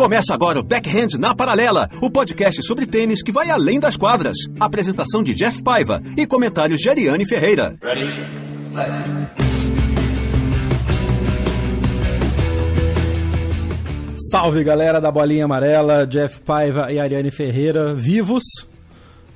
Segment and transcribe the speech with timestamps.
[0.00, 4.34] Começa agora o Backhand na Paralela, o podcast sobre tênis que vai além das quadras.
[4.58, 7.76] Apresentação de Jeff Paiva e comentários de Ariane Ferreira.
[7.82, 8.08] Ready?
[14.32, 18.44] Salve galera da Bolinha Amarela, Jeff Paiva e Ariane Ferreira, vivos,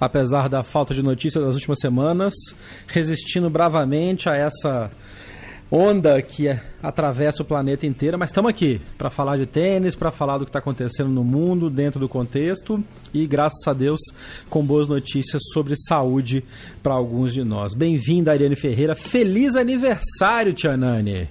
[0.00, 2.32] apesar da falta de notícias das últimas semanas,
[2.86, 4.90] resistindo bravamente a essa
[5.74, 10.12] onda que é, atravessa o planeta inteiro, mas estamos aqui para falar de tênis, para
[10.12, 13.98] falar do que está acontecendo no mundo, dentro do contexto e, graças a Deus,
[14.48, 16.44] com boas notícias sobre saúde
[16.80, 17.74] para alguns de nós.
[17.74, 18.94] Bem-vinda, Ariane Ferreira.
[18.94, 21.28] Feliz aniversário, Tia Nani.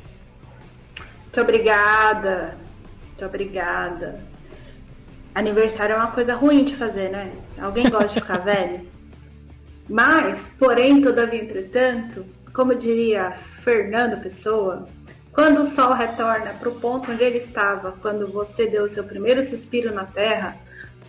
[1.23, 2.57] Muito obrigada.
[3.07, 4.19] Muito obrigada.
[5.33, 7.31] Aniversário é uma coisa ruim de fazer, né?
[7.57, 8.81] Alguém gosta de ficar velho?
[9.89, 13.33] Mas, porém, todavia, entretanto, como diria
[13.63, 14.87] Fernando Pessoa,
[15.31, 19.03] quando o sol retorna para o ponto onde ele estava quando você deu o seu
[19.03, 20.57] primeiro suspiro na Terra,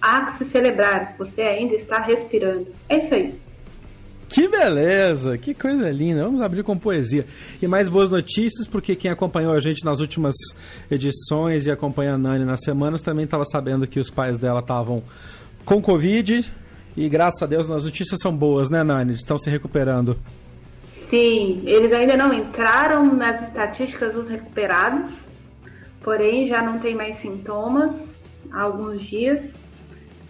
[0.00, 2.68] há que se celebrar, você ainda está respirando.
[2.88, 3.44] É isso aí.
[4.28, 6.24] Que beleza, que coisa linda.
[6.24, 7.26] Vamos abrir com poesia.
[7.62, 10.34] E mais boas notícias, porque quem acompanhou a gente nas últimas
[10.90, 15.02] edições e acompanha a Nani nas semanas também estava sabendo que os pais dela estavam
[15.64, 16.44] com Covid.
[16.96, 19.14] E graças a Deus, as notícias são boas, né, Nani?
[19.14, 20.18] Estão se recuperando.
[21.14, 25.12] Sim, eles ainda não entraram nas estatísticas dos recuperados,
[26.02, 27.92] porém já não tem mais sintomas
[28.50, 29.38] há alguns dias.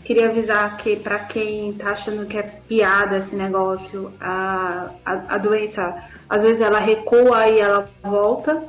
[0.04, 5.38] Queria avisar que para quem está achando que é piada esse negócio, a, a, a,
[5.38, 8.62] doença às vezes ela recua e ela volta,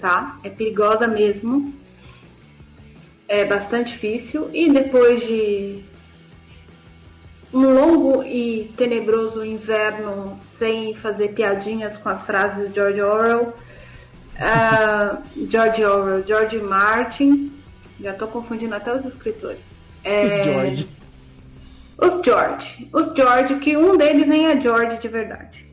[0.00, 0.38] tá?
[0.42, 1.72] É perigosa mesmo.
[3.28, 4.50] É bastante difícil.
[4.52, 5.84] E depois de
[8.00, 13.54] longo e tenebroso inverno sem fazer piadinhas com as frases de George Orwell.
[14.36, 17.52] Uh, George Orwell, George Martin,
[18.00, 19.60] já estou confundindo até os escritores.
[20.02, 20.88] É, os George.
[21.98, 22.88] Os George.
[22.92, 25.66] Os George, que um deles nem é George de verdade.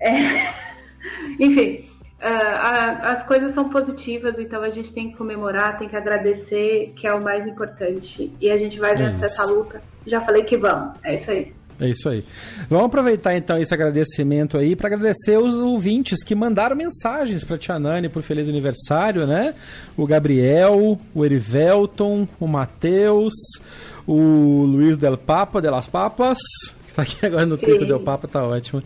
[0.00, 0.54] É,
[1.38, 1.90] enfim,
[2.22, 7.06] uh, as coisas são positivas, então a gente tem que comemorar, tem que agradecer, que
[7.06, 8.32] é o mais importante.
[8.40, 9.82] E a gente vai vencer essa luta.
[10.06, 10.98] Já falei que vamos.
[11.04, 11.57] É isso aí.
[11.80, 12.24] É isso aí.
[12.68, 17.78] Vamos aproveitar então esse agradecimento aí para agradecer os ouvintes que mandaram mensagens para Tia
[17.78, 19.54] Nani por feliz aniversário, né?
[19.96, 23.32] O Gabriel, o Erivelton, o Matheus,
[24.06, 26.38] o Luiz Del Papa, Delas Papas,
[26.84, 28.82] que está aqui agora no Twitter Del Papa, tá ótimo.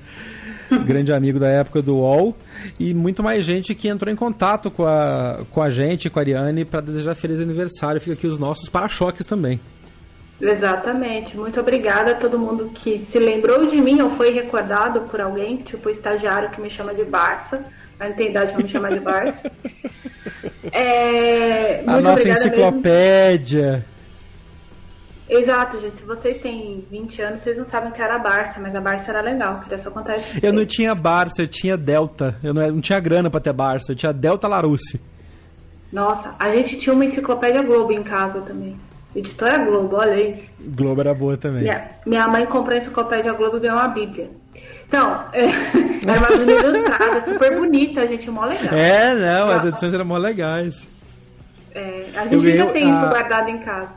[0.84, 2.36] grande amigo da época do UOL,
[2.78, 6.22] e muito mais gente que entrou em contato com a, com a gente, com a
[6.22, 8.00] Ariane, para desejar feliz aniversário.
[8.00, 9.60] Fica aqui os nossos para-choques também.
[10.42, 11.36] Exatamente.
[11.36, 15.58] Muito obrigada a todo mundo que se lembrou de mim ou foi recordado por alguém,
[15.58, 17.64] tipo o estagiário que me chama de Barça.
[17.96, 19.50] Mas não tem idade para me chamar de Barça.
[20.72, 23.84] É, a nossa enciclopédia.
[25.28, 25.44] Mesmo.
[25.44, 25.96] Exato, gente.
[25.96, 29.10] Se vocês têm 20 anos, vocês não sabem que era a Barça, mas a Barça
[29.10, 30.38] era legal, queria só contar isso.
[30.42, 32.38] Eu não tinha Barça, eu tinha Delta.
[32.42, 35.00] Eu não, eu não tinha grana pra ter Barça, eu tinha Delta Larousse.
[35.92, 38.76] Nossa, a gente tinha uma enciclopédia Globo em casa também.
[39.14, 40.42] Editora Globo, olha isso.
[40.74, 41.62] Globo era boa também.
[41.62, 44.30] Minha, minha mãe comprou a enciclopédia Globo e ganhou uma bíblia.
[44.88, 45.44] Então, é,
[46.06, 48.74] era uma bíblia ilustrada, super bonita, a gente, mó legal.
[48.74, 50.86] É, não, as edições eram mó legais.
[51.74, 53.90] É, a gente ainda tem isso guardado em casa.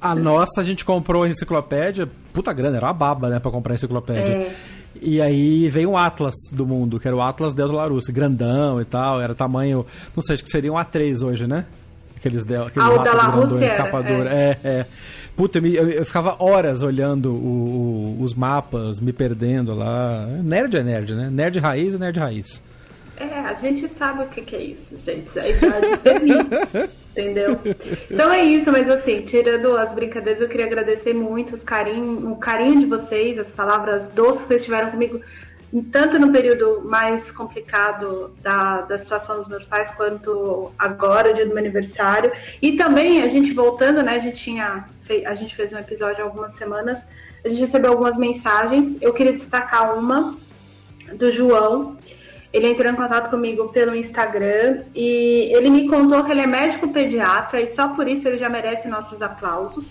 [0.00, 3.72] A nossa, a gente comprou a enciclopédia, puta grana, era uma baba, né, pra comprar
[3.72, 4.32] a enciclopédia.
[4.32, 4.54] É.
[5.00, 8.84] E aí veio um Atlas do mundo, que era o Atlas Delta Larousse, grandão e
[8.84, 9.84] tal, era tamanho,
[10.14, 11.66] não sei, acho que seria um A3 hoje, né?
[12.18, 14.26] Aqueles, del, aqueles ah, Atlas grandões, escapador.
[14.26, 14.58] É.
[14.62, 14.86] é, é.
[15.36, 20.26] Puta, eu, eu, ficava horas olhando o, o, os mapas, me perdendo lá.
[20.42, 21.30] Nerd é nerd, né?
[21.30, 22.62] Nerd raiz é nerd raiz.
[23.16, 25.38] É, a gente sabe o que, que é isso, gente.
[25.38, 27.58] A idade entendeu?
[28.10, 32.36] Então é isso, mas assim, tirando as brincadeiras, eu queria agradecer muito os carinho, o
[32.36, 35.20] carinho de vocês, as palavras doces que vocês tiveram comigo,
[35.92, 41.50] tanto no período mais complicado da, da situação dos meus pais, quanto agora, dia do
[41.50, 42.32] meu aniversário.
[42.62, 44.88] E também, a gente voltando, né, a gente tinha,
[45.26, 46.98] a gente fez um episódio há algumas semanas,
[47.44, 50.36] a gente recebeu algumas mensagens, eu queria destacar uma
[51.14, 51.96] do João.
[52.50, 56.88] Ele entrou em contato comigo pelo Instagram e ele me contou que ele é médico
[56.88, 59.84] pediatra e só por isso ele já merece nossos aplausos.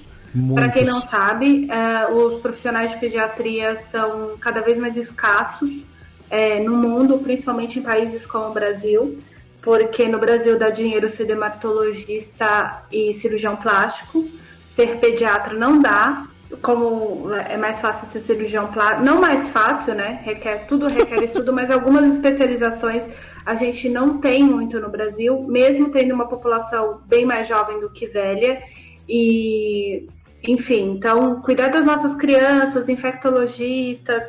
[0.53, 6.63] Para quem não sabe, uh, os profissionais de pediatria são cada vez mais escassos uh,
[6.63, 9.19] no mundo, principalmente em países como o Brasil,
[9.61, 14.27] porque no Brasil dá dinheiro ser dermatologista e cirurgião plástico,
[14.75, 16.23] ser pediatra não dá,
[16.61, 20.21] como é mais fácil ser cirurgião plástico, não mais fácil, né?
[20.23, 23.03] Requer, tudo requer estudo, mas algumas especializações
[23.45, 27.89] a gente não tem muito no Brasil, mesmo tendo uma população bem mais jovem do
[27.89, 28.61] que velha.
[29.07, 30.05] E,
[30.47, 34.23] enfim, então, cuidar das nossas crianças, infectologistas,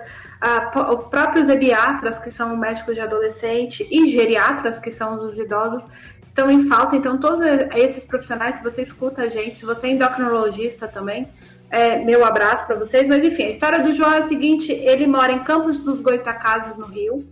[0.90, 5.82] os próprios pediatras, que são médicos de adolescente, e geriatras, que são os idosos,
[6.26, 6.96] estão em falta.
[6.96, 11.28] Então, todos esses profissionais, se você escuta a gente, se você é endocrinologista também,
[11.70, 13.06] é, meu abraço para vocês.
[13.06, 16.76] Mas enfim, a história do João é a seguinte: ele mora em Campos dos Goitacazes,
[16.76, 17.24] no Rio,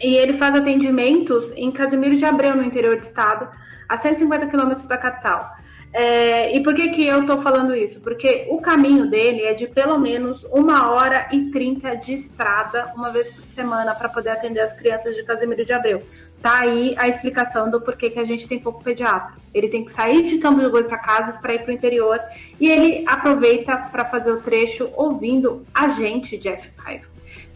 [0.00, 3.48] e ele faz atendimentos em Casimiro de Abreu, no interior do estado,
[3.88, 5.57] a 150 quilômetros da capital.
[5.92, 7.98] É, e por que, que eu estou falando isso?
[8.00, 13.10] Porque o caminho dele é de pelo menos uma hora e trinta de estrada, uma
[13.10, 16.02] vez por semana, para poder atender as crianças de Casimiro de Abreu.
[16.42, 19.34] Tá aí a explicação do porquê que a gente tem pouco pediatra.
[19.52, 22.20] Ele tem que sair de Campos de Casas para ir para o interior
[22.60, 27.06] e ele aproveita para fazer o trecho ouvindo a gente, Jeff Paiva.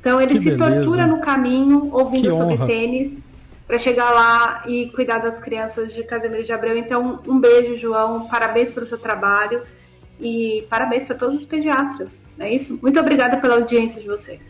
[0.00, 0.74] Então ele que se beleza.
[0.74, 3.12] tortura no caminho ouvindo sobre tênis
[3.66, 6.76] para chegar lá e cuidar das crianças de Casimiro de Abreu.
[6.76, 9.62] Então um beijo, João, parabéns pelo seu trabalho
[10.20, 12.08] e parabéns para todos os pediatras.
[12.38, 12.78] É isso.
[12.80, 14.40] Muito obrigada pela audiência de vocês.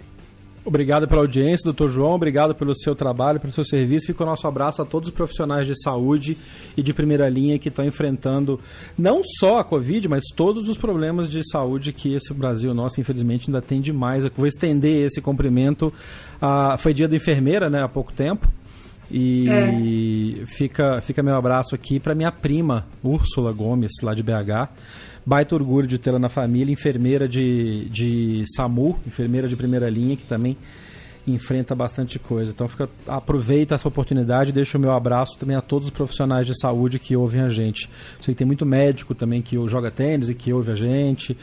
[0.64, 2.12] Obrigado pela audiência, doutor João.
[2.12, 4.06] Obrigado pelo seu trabalho, pelo seu serviço.
[4.06, 6.38] Fica o nosso abraço a todos os profissionais de saúde
[6.76, 8.60] e de primeira linha que estão enfrentando
[8.96, 13.48] não só a Covid, mas todos os problemas de saúde que esse Brasil nosso, infelizmente,
[13.48, 14.24] ainda tem demais.
[14.24, 15.92] Eu vou estender esse cumprimento.
[16.40, 18.48] Ah, foi dia da enfermeira, né, há pouco tempo.
[19.12, 20.46] E é.
[20.46, 24.70] fica, fica meu abraço aqui para minha prima, Úrsula Gomes, lá de BH
[25.24, 30.24] Baita orgulho de tê-la na família, enfermeira de, de SAMU, enfermeira de primeira linha, que
[30.24, 30.56] também
[31.24, 32.50] enfrenta bastante coisa.
[32.50, 36.44] Então fica, aproveita essa oportunidade e deixa o meu abraço também a todos os profissionais
[36.44, 37.88] de saúde que ouvem a gente.
[38.20, 41.36] Sei que tem muito médico também que joga tênis e que ouve a gente.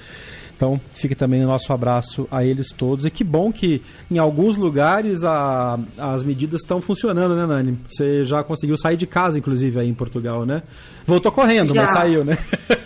[0.60, 3.06] Então, fique também o nosso abraço a eles todos.
[3.06, 7.80] E que bom que em alguns lugares a, as medidas estão funcionando, né, Nani?
[7.88, 10.62] Você já conseguiu sair de casa, inclusive, aí em Portugal, né?
[11.08, 11.84] Voltou correndo, já.
[11.84, 12.38] mas saiu, né?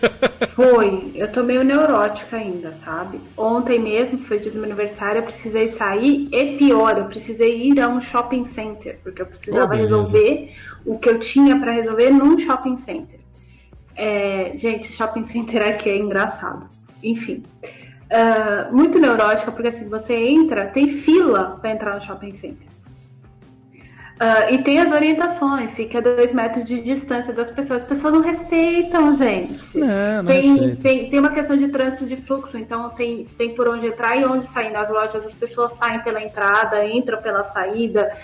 [0.55, 1.13] Foi.
[1.15, 3.19] Eu tô meio neurótica ainda, sabe?
[3.35, 7.79] Ontem mesmo, foi dia do meu aniversário, eu precisei sair e pior, eu precisei ir
[7.79, 10.53] a um shopping center, porque eu precisava oh, resolver
[10.85, 13.19] o que eu tinha para resolver num shopping center.
[13.95, 16.71] É, gente, shopping center aqui é engraçado
[17.03, 17.43] enfim.
[18.03, 22.73] Uh, muito neurótica, porque assim, você entra, tem fila para entrar no shopping center.
[24.13, 27.81] Uh, e tem as orientações, fica a dois metros de distância das pessoas.
[27.81, 29.59] As pessoas não respeitam, gente.
[29.73, 33.67] Não, não tem, tem, tem uma questão de trânsito de fluxo, então tem, tem por
[33.67, 35.25] onde entrar e onde sair nas lojas.
[35.25, 38.15] As pessoas saem pela entrada, entram pela saída.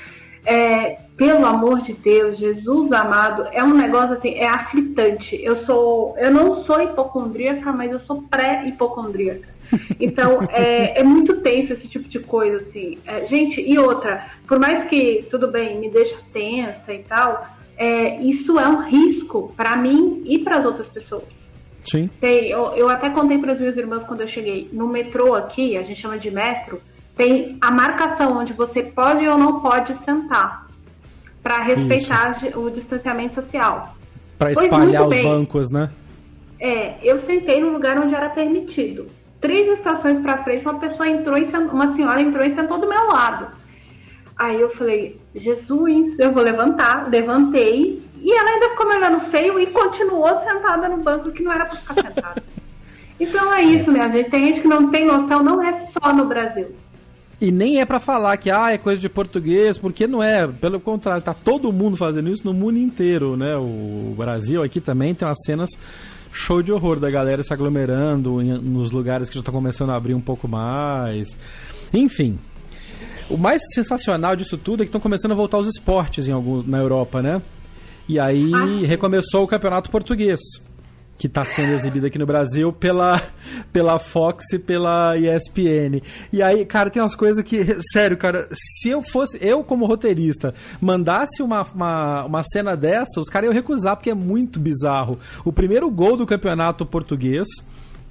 [0.45, 5.37] É, pelo amor de Deus, Jesus amado, é um negócio assim, é aflitante.
[5.41, 9.59] Eu sou, eu não sou hipocondríaca, mas eu sou pré-hipocondríaca.
[9.99, 12.97] Então, é, é, muito tenso esse tipo de coisa, assim.
[13.05, 17.45] É, gente, e outra, por mais que, tudo bem, me deixa tensa e tal,
[17.77, 21.23] é, isso é um risco para mim e para as outras pessoas.
[21.85, 22.09] Sim.
[22.19, 24.69] Tem, eu, eu até contei para as minhas irmãs quando eu cheguei.
[24.73, 26.81] No metrô aqui, a gente chama de metro,
[27.19, 30.65] tem a marcação onde você pode ou não pode sentar
[31.43, 32.57] para respeitar Isso.
[32.57, 33.93] o distanciamento social.
[34.37, 35.23] Para espalhar os bem.
[35.25, 35.89] bancos, né?
[36.61, 39.07] É, eu sentei no lugar onde era permitido.
[39.41, 43.07] Três estações para frente, uma pessoa entrou e uma senhora entrou e sentou do meu
[43.07, 43.47] lado.
[44.37, 47.09] Aí eu falei, Jesus, eu vou levantar.
[47.09, 51.51] Levantei e ela ainda ficou me olhando feio e continuou sentada no banco que não
[51.51, 52.43] era para ficar sentada.
[53.19, 54.29] então é isso, minha gente.
[54.29, 56.73] Tem gente que não tem noção, não é só no Brasil.
[57.41, 60.45] E nem é para falar que ah, é coisa de português, porque não é.
[60.45, 63.55] Pelo contrário, tá todo mundo fazendo isso no mundo inteiro, né?
[63.55, 65.69] O Brasil aqui também tem umas cenas
[66.31, 69.95] show de horror da galera se aglomerando em, nos lugares que já estão começando a
[69.95, 71.37] abrir um pouco mais.
[71.93, 72.37] Enfim.
[73.29, 76.67] O mais sensacional disso tudo é que estão começando a voltar os esportes em alguns,
[76.67, 77.41] na Europa, né?
[78.07, 78.87] E aí ah.
[78.87, 80.39] recomeçou o campeonato português
[81.19, 83.21] que está sendo exibida aqui no Brasil pela,
[83.73, 86.01] pela Fox e pela ESPN.
[86.31, 87.59] E aí, cara, tem umas coisas que,
[87.91, 93.27] sério, cara, se eu fosse, eu como roteirista, mandasse uma, uma, uma cena dessa, os
[93.27, 95.19] caras iam recusar, porque é muito bizarro.
[95.43, 97.45] O primeiro gol do campeonato português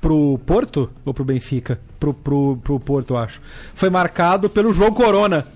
[0.03, 1.81] pro Porto, ou pro Benfica?
[1.99, 3.41] Pro, pro, pro Porto, acho.
[3.73, 5.47] Foi marcado pelo João Corona.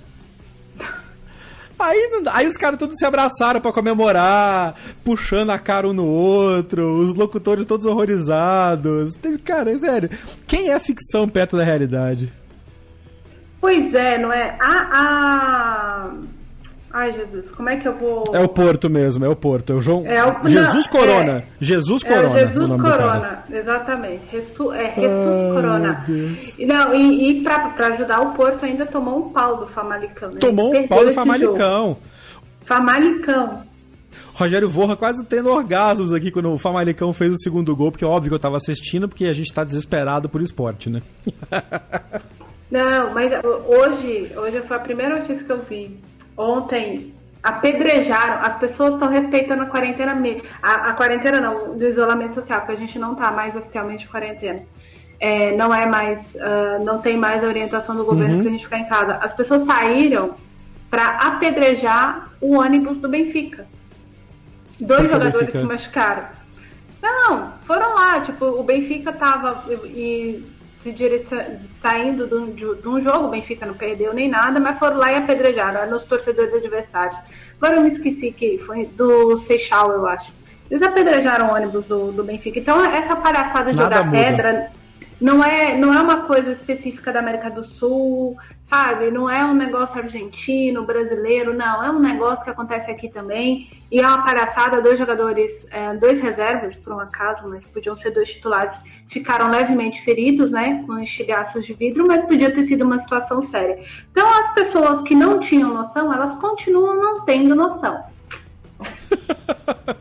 [1.82, 4.74] Aí, aí os caras todos se abraçaram para comemorar,
[5.04, 9.14] puxando a cara um no outro, os locutores todos horrorizados.
[9.44, 10.10] Cara, é sério,
[10.46, 12.32] quem é ficção perto da realidade?
[13.60, 14.56] Pois é, não é?
[14.60, 16.10] A, a...
[16.92, 18.24] Ai, Jesus, como é que eu vou.
[18.34, 19.72] É o Porto mesmo, é o Porto.
[19.72, 20.04] É o João.
[20.06, 20.44] É o...
[20.46, 21.32] Jesus não, Corona.
[21.38, 21.44] É...
[21.58, 22.38] Jesus Corona.
[22.38, 24.22] É Jesus Corona, exatamente.
[24.30, 24.72] Resu...
[24.72, 26.04] É Jesus Corona.
[26.66, 30.28] Não, e, e pra, pra ajudar o Porto ainda tomou um pau do Famalicão.
[30.28, 30.36] Né?
[30.38, 31.88] Tomou um pau do Famalicão.
[31.88, 32.02] Jogo.
[32.66, 33.62] Famalicão.
[34.34, 38.08] Rogério Vorra quase tendo orgasmos aqui quando o Famalicão fez o segundo gol, porque é
[38.08, 41.02] óbvio que eu tava assistindo, porque a gente tá desesperado por esporte, né?
[42.70, 43.30] Não, mas
[43.66, 46.00] hoje, hoje foi a primeira notícia que eu vi.
[46.36, 47.12] Ontem
[47.42, 50.42] apedrejaram, as pessoas estão respeitando a quarentena mesmo.
[50.62, 54.62] A, a, quarentena não, do isolamento social, porque a gente não está mais oficialmente quarentena.
[55.18, 58.40] É, não é mais, uh, não tem mais a orientação do governo uhum.
[58.40, 59.14] para a gente ficar em casa.
[59.16, 60.34] As pessoas saíram
[60.90, 63.66] para apedrejar o ônibus do Benfica.
[64.80, 66.24] Dois jogadores se machucaram.
[67.00, 70.44] Não, foram lá, tipo, o Benfica tava e
[71.80, 75.12] saindo de um, de um, jogo, o Benfica não perdeu nem nada, mas foram lá
[75.12, 77.18] e apedrejaram nos torcedores adversários.
[77.60, 80.32] Agora eu me esqueci que foi do Seixal, eu acho.
[80.70, 82.58] Eles apedrejaram o ônibus do, do Benfica.
[82.58, 84.70] Então essa palhaçada de jogar pedra
[85.20, 88.36] não é, não é uma coisa específica da América do Sul,
[88.68, 89.10] sabe?
[89.10, 91.84] Não é um negócio argentino, brasileiro, não.
[91.84, 93.70] É um negócio que acontece aqui também.
[93.90, 98.10] E é uma palhaçada, dois jogadores, é, dois reservas, por um acaso, mas podiam ser
[98.10, 98.74] dois titulares,
[99.12, 100.82] ficaram levemente feridos, né?
[100.86, 103.78] Com estilhaços de vidro, mas podia ter sido uma situação séria.
[104.10, 108.02] Então as pessoas que não tinham noção, elas continuam não tendo noção.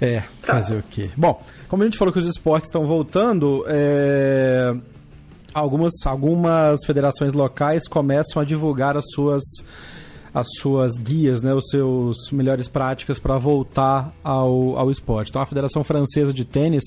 [0.00, 1.10] é, fazer o quê?
[1.16, 4.74] Bom, como a gente falou que os esportes estão voltando, é
[5.54, 9.42] algumas, algumas federações locais começam a divulgar as suas
[10.34, 15.28] as suas guias, né, os seus melhores práticas para voltar ao, ao esporte.
[15.28, 16.84] Então a Federação Francesa de Tênis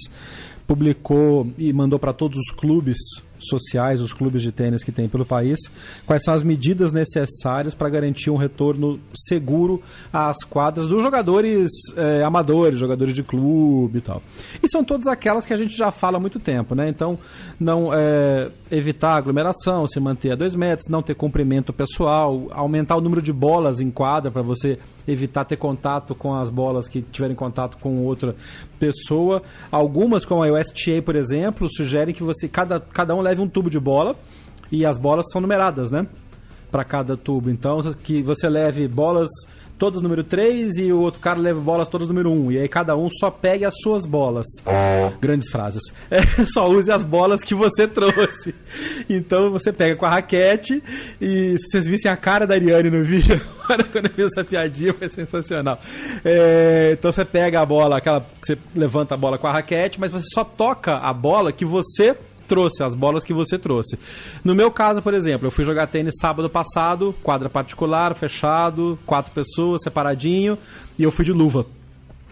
[0.68, 2.98] publicou e mandou para todos os clubes
[3.40, 5.60] sociais, os clubes de tênis que tem pelo país,
[6.06, 9.82] quais são as medidas necessárias para garantir um retorno seguro
[10.12, 14.22] às quadras dos jogadores é, amadores, jogadores de clube e tal.
[14.62, 16.90] E são todas aquelas que a gente já fala há muito tempo, né?
[16.90, 17.18] Então,
[17.60, 23.02] não é, evitar aglomeração, se manter a dois metros, não ter comprimento pessoal, aumentar o
[23.02, 27.36] número de bolas em quadra para você evitar ter contato com as bolas que tiverem
[27.36, 28.36] contato com outra
[28.80, 29.42] pessoa.
[29.72, 33.70] Algumas, como a USTA, por exemplo, sugerem que você cada, cada um leve um tubo
[33.70, 34.16] de bola
[34.72, 36.08] e as bolas são numeradas, né?
[36.72, 37.50] Para cada tubo.
[37.50, 39.30] Então, que você leve bolas
[39.78, 42.52] todas número 3 e o outro cara leva bolas todas número 1.
[42.54, 44.46] E aí cada um só pegue as suas bolas.
[45.20, 45.82] Grandes frases.
[46.16, 48.54] É, só use as bolas que você trouxe.
[49.10, 50.82] Então você pega com a raquete
[51.20, 53.42] e se vocês vissem a cara da Ariane no vídeo,
[53.92, 55.80] quando eu fiz essa piadinha, foi sensacional.
[56.24, 60.00] É, então você pega a bola, aquela que você levanta a bola com a raquete,
[60.00, 62.16] mas você só toca a bola que você
[62.48, 64.00] trouxe, as bolas que você trouxe.
[64.44, 69.32] No meu caso, por exemplo, eu fui jogar tênis sábado passado, quadra particular, fechado, quatro
[69.32, 70.58] pessoas, separadinho,
[70.98, 71.66] e eu fui de luva.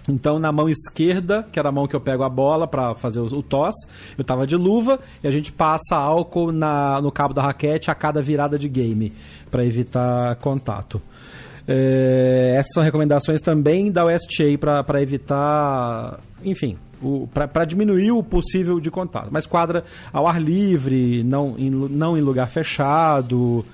[0.07, 3.21] Então, na mão esquerda, que era a mão que eu pego a bola para fazer
[3.21, 3.75] o, toss,
[4.17, 7.95] eu tava de luva e a gente passa álcool na, no cabo da raquete a
[7.95, 9.13] cada virada de game,
[9.49, 11.01] para evitar contato.
[11.65, 14.43] É, essas são recomendações também da USTA
[14.85, 16.77] para evitar, enfim,
[17.33, 19.29] para diminuir o possível de contato.
[19.31, 23.65] Mas quadra ao ar livre, não em, não em lugar fechado,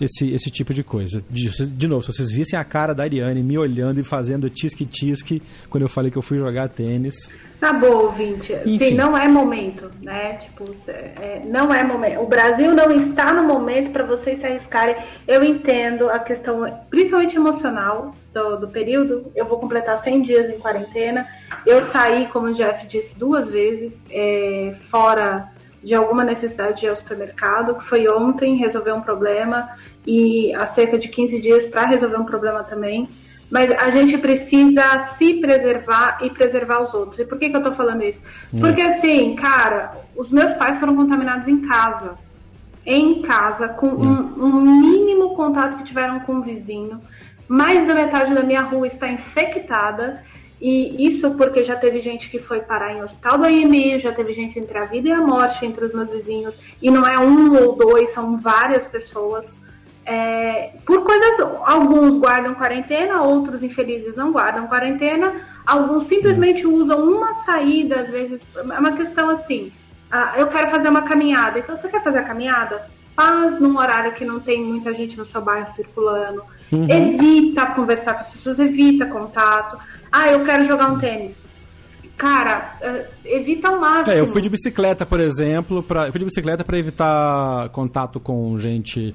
[0.00, 1.22] esse, esse tipo de coisa.
[1.30, 5.42] De, de novo, se vocês vissem a cara da Ariane me olhando e fazendo tisque-tisque
[5.70, 7.32] quando eu falei que eu fui jogar tênis.
[7.60, 8.52] Tá bom, ouvinte.
[8.64, 8.78] Enfim.
[8.78, 10.34] Sim, não é momento, né?
[10.34, 12.20] Tipo, é, não é momento.
[12.20, 14.96] O Brasil não está no momento para vocês se arriscarem.
[15.26, 19.32] Eu entendo a questão, principalmente emocional, do, do, período.
[19.34, 21.26] Eu vou completar 100 dias em quarentena.
[21.64, 25.50] Eu saí, como o Jeff disse, duas vezes, é, fora
[25.82, 29.68] de alguma necessidade de ir ao supermercado, que foi ontem resolver um problema
[30.06, 33.08] e há cerca de 15 dias para resolver um problema também.
[33.50, 37.18] Mas a gente precisa se preservar e preservar os outros.
[37.18, 38.18] E por que, que eu estou falando isso?
[38.52, 38.58] Hum.
[38.60, 42.18] Porque assim, cara, os meus pais foram contaminados em casa.
[42.84, 44.34] Em casa, com hum.
[44.36, 47.00] um, um mínimo contato que tiveram com o vizinho.
[47.48, 50.22] Mais da metade da minha rua está infectada.
[50.60, 54.32] E isso porque já teve gente que foi parar em hospital do IMI, já teve
[54.32, 56.54] gente entre a vida e a morte entre os meus vizinhos.
[56.80, 59.44] E não é um ou dois, são várias pessoas.
[60.06, 65.32] É, por coisas, alguns guardam quarentena, outros infelizes não guardam quarentena,
[65.66, 69.72] alguns simplesmente usam uma saída, às vezes, é uma questão assim,
[70.10, 72.86] ah, eu quero fazer uma caminhada, então você quer fazer a caminhada?
[73.16, 76.42] faz num horário que não tem muita gente no seu bairro circulando.
[76.70, 76.86] Uhum.
[76.88, 79.78] Evita conversar com as pessoas, evita contato.
[80.12, 81.34] Ah, eu quero jogar um tênis.
[82.16, 84.14] Cara, uh, evita o máximo.
[84.14, 88.20] É, eu fui de bicicleta, por exemplo, pra, eu fui de bicicleta para evitar contato
[88.20, 89.14] com gente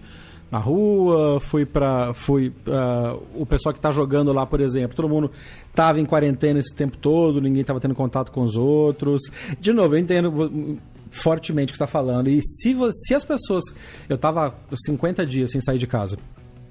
[0.51, 5.07] na rua, fui para fui uh, o pessoal que está jogando lá, por exemplo, todo
[5.07, 5.31] mundo
[5.69, 9.21] estava em quarentena esse tempo todo, ninguém estava tendo contato com os outros.
[9.59, 10.77] De novo, eu entendo
[11.09, 12.29] fortemente o que está falando.
[12.29, 13.63] E se, se as pessoas,
[14.09, 16.17] eu estava 50 dias sem sair de casa.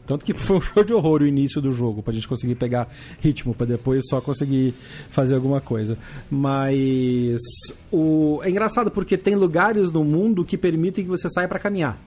[0.06, 2.88] Tanto que foi um show de horror o início do jogo, pra gente conseguir pegar
[3.20, 4.74] ritmo, para depois só conseguir
[5.08, 5.96] fazer alguma coisa.
[6.30, 7.40] Mas
[7.90, 11.98] o é engraçado porque tem lugares no mundo que permitem que você saia para caminhar.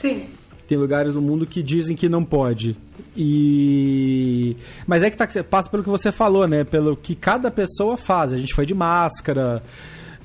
[0.00, 0.26] Sim.
[0.68, 2.76] Tem lugares no mundo que dizem que não pode.
[3.16, 4.54] E.
[4.86, 6.62] Mas é que tá, passa pelo que você falou, né?
[6.62, 8.34] Pelo que cada pessoa faz.
[8.34, 9.62] A gente foi de máscara,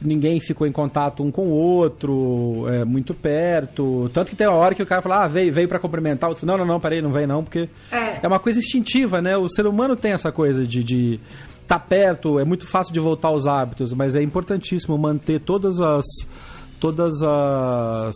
[0.02, 4.12] ninguém ficou em contato um com o outro, é, muito perto.
[4.14, 6.30] Tanto que tem uma hora que o cara fala, ah, veio, veio para cumprimentar.
[6.30, 8.20] Outro, não, não, não, peraí, não vem não, porque é.
[8.22, 9.38] é uma coisa instintiva, né?
[9.38, 10.84] O ser humano tem essa coisa de.
[10.84, 11.22] de
[11.66, 16.04] tá perto, é muito fácil de voltar aos hábitos, mas é importantíssimo manter todas as
[16.84, 18.14] todas as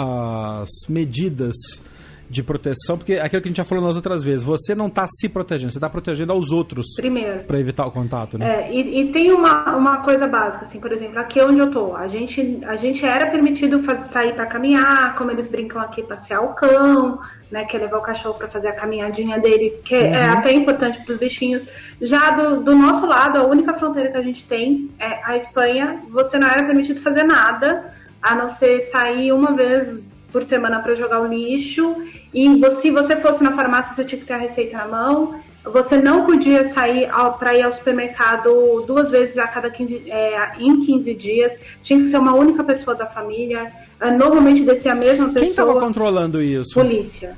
[0.00, 1.54] as medidas
[2.30, 4.86] de proteção, porque é aquilo que a gente já falou nas outras vezes, você não
[4.86, 6.86] está se protegendo, você está protegendo aos outros.
[6.94, 7.40] Primeiro.
[7.40, 8.68] Para evitar o contato, né?
[8.68, 11.96] É, e, e, tem uma, uma coisa básica, assim, por exemplo, aqui onde eu tô,
[11.96, 16.54] a gente, a gente era permitido sair para caminhar, como eles brincam aqui, passear o
[16.54, 17.18] cão,
[17.50, 20.14] né, que é levar o cachorro para fazer a caminhadinha dele, que é uhum.
[20.14, 21.64] é até importante para os bichinhos.
[22.00, 26.00] Já do, do nosso lado, a única fronteira que a gente tem é a Espanha,
[26.08, 27.92] você não era permitido fazer nada,
[28.22, 30.00] a não ser sair uma vez
[30.32, 31.96] por semana para jogar o lixo.
[32.32, 35.40] E se você fosse na farmácia, você tinha que ter a receita na mão.
[35.64, 37.08] Você não podia sair
[37.38, 41.52] para ir ao supermercado duas vezes a cada 15, é, em 15 dias.
[41.82, 43.70] Tinha que ser uma única pessoa da família.
[44.00, 45.42] É, normalmente descia a mesma pessoa.
[45.42, 46.74] Quem estava controlando isso?
[46.74, 47.36] Polícia.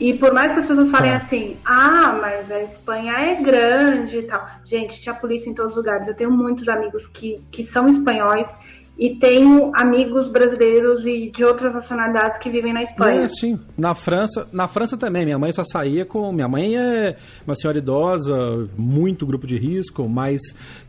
[0.00, 1.18] E por mais que as pessoas falem tá.
[1.18, 4.48] assim, ah, mas a Espanha é grande e tal.
[4.64, 6.08] Gente, tinha polícia em todos os lugares.
[6.08, 8.46] Eu tenho muitos amigos que, que são espanhóis
[8.98, 13.22] e tenho amigos brasileiros e de outras nacionalidades que vivem na Espanha.
[13.22, 13.58] É, sim.
[13.76, 15.24] Na França, na França também.
[15.24, 16.30] Minha mãe só saía com.
[16.32, 20.40] Minha mãe é uma senhora idosa, muito grupo de risco, mas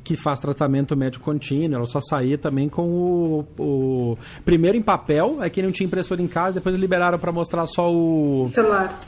[0.03, 1.77] que faz tratamento médico contínuo.
[1.77, 4.17] Ela só saía também com o, o...
[4.43, 7.89] primeiro em papel, é que não tinha impressora em casa, depois liberaram para mostrar só
[7.89, 8.99] o celular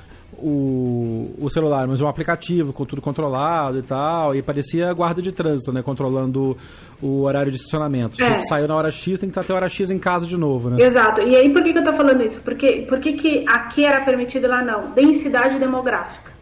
[0.45, 5.31] o, o celular, mas um aplicativo com tudo controlado e tal, e parecia guarda de
[5.31, 5.81] trânsito, né?
[5.81, 6.57] Controlando
[7.01, 8.21] o horário de estacionamento.
[8.21, 8.39] É.
[8.39, 10.35] Se saiu na hora X, tem que estar até a hora X em casa de
[10.35, 10.83] novo, né?
[10.83, 11.21] Exato.
[11.21, 12.41] E aí, por que, que eu tô falando isso?
[12.43, 14.91] Porque, por que, que aqui era permitido e lá não?
[14.91, 16.33] Densidade demográfica.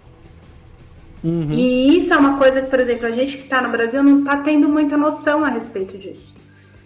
[1.24, 1.52] Uhum.
[1.52, 4.20] E isso é uma coisa que, por exemplo, a gente que está no Brasil não
[4.20, 6.32] está tendo muita noção a respeito disso.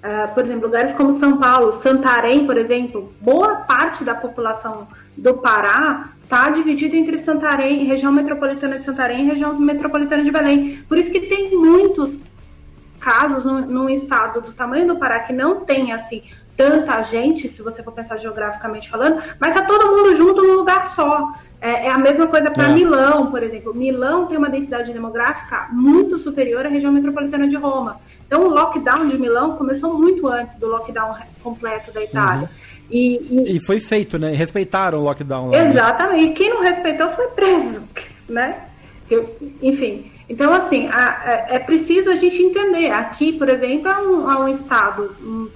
[0.03, 4.85] Uh, por exemplo, lugares como São Paulo, Santarém, por exemplo, boa parte da população
[5.17, 10.83] do Pará está dividida entre Santarém, região metropolitana de Santarém e região metropolitana de Belém.
[10.87, 12.15] Por isso que tem muitos
[12.99, 16.23] casos num, estado do tamanho do Pará que não tem assim
[16.57, 20.93] tanta gente, se você for pensar geograficamente falando, mas está todo mundo junto num lugar
[20.95, 21.33] só.
[21.61, 22.73] É, é a mesma coisa para é.
[22.73, 23.73] Milão, por exemplo.
[23.73, 27.99] Milão tem uma densidade demográfica muito superior à região metropolitana de Roma.
[28.25, 32.43] Então, o lockdown de Milão começou muito antes do lockdown completo da Itália.
[32.43, 32.64] Uhum.
[32.89, 34.31] E, e, e, foi feito, né?
[34.31, 35.57] Respeitaram o lockdown lá.
[35.57, 35.71] Né?
[35.71, 36.25] Exatamente.
[36.25, 36.31] Né?
[36.31, 37.81] E quem não respeitou foi preso,
[38.29, 38.57] né?
[39.09, 40.11] Eu, enfim.
[40.29, 42.91] Então, assim, a, a, é preciso a gente entender.
[42.91, 45.49] Aqui, por exemplo, é um, é um estado um,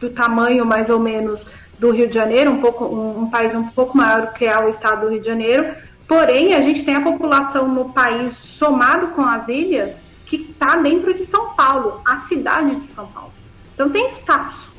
[0.00, 1.40] do tamanho mais ou menos
[1.78, 4.70] do Rio de Janeiro, um, pouco, um, um país um pouco maior que é o
[4.70, 5.74] estado do Rio de Janeiro.
[6.06, 9.90] Porém, a gente tem a população no país somado com as ilhas
[10.26, 13.32] que está dentro de São Paulo, a cidade de São Paulo.
[13.74, 14.72] Então tem espaço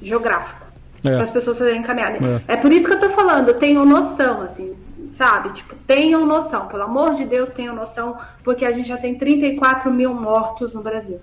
[0.00, 0.63] geográfico
[1.04, 1.16] é.
[1.16, 2.18] para as pessoas fazerem caminhada.
[2.48, 2.54] É.
[2.54, 4.72] é por isso que eu estou falando, tenham noção, assim,
[5.18, 5.50] sabe?
[5.54, 9.92] Tipo, tenham noção, pelo amor de Deus, tenham noção, porque a gente já tem 34
[9.92, 11.20] mil mortos no Brasil.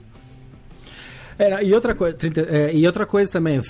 [1.39, 3.61] É, e, outra coisa, 30, é, e outra coisa também,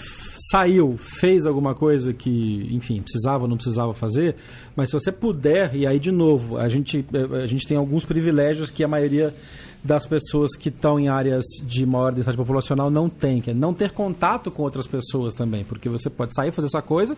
[0.52, 4.36] saiu, fez alguma coisa que, enfim, precisava ou não precisava fazer,
[4.76, 7.06] mas se você puder, e aí de novo, a gente,
[7.42, 9.34] a gente tem alguns privilégios que a maioria
[9.84, 13.74] das pessoas que estão em áreas de maior densidade populacional não tem, que é não
[13.74, 17.18] ter contato com outras pessoas também, porque você pode sair, fazer sua coisa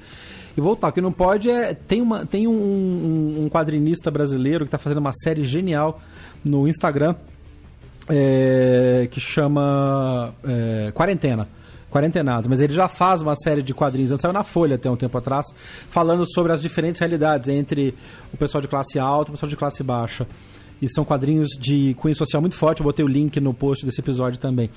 [0.56, 0.90] e voltar.
[0.90, 1.74] O que não pode é.
[1.74, 6.00] Tem, uma, tem um, um, um quadrinista brasileiro que está fazendo uma série genial
[6.44, 7.16] no Instagram
[8.10, 11.48] é, que chama é, Quarentena.
[11.92, 15.16] Quarentenados, mas ele já faz uma série de quadrinhos, saiu na Folha até um tempo
[15.16, 15.46] atrás,
[15.90, 17.94] falando sobre as diferentes realidades entre
[18.34, 20.26] o pessoal de classe alta e o pessoal de classe baixa.
[20.82, 22.82] E são quadrinhos de cunho social muito forte.
[22.82, 24.70] Eu botei o link no post desse episódio também.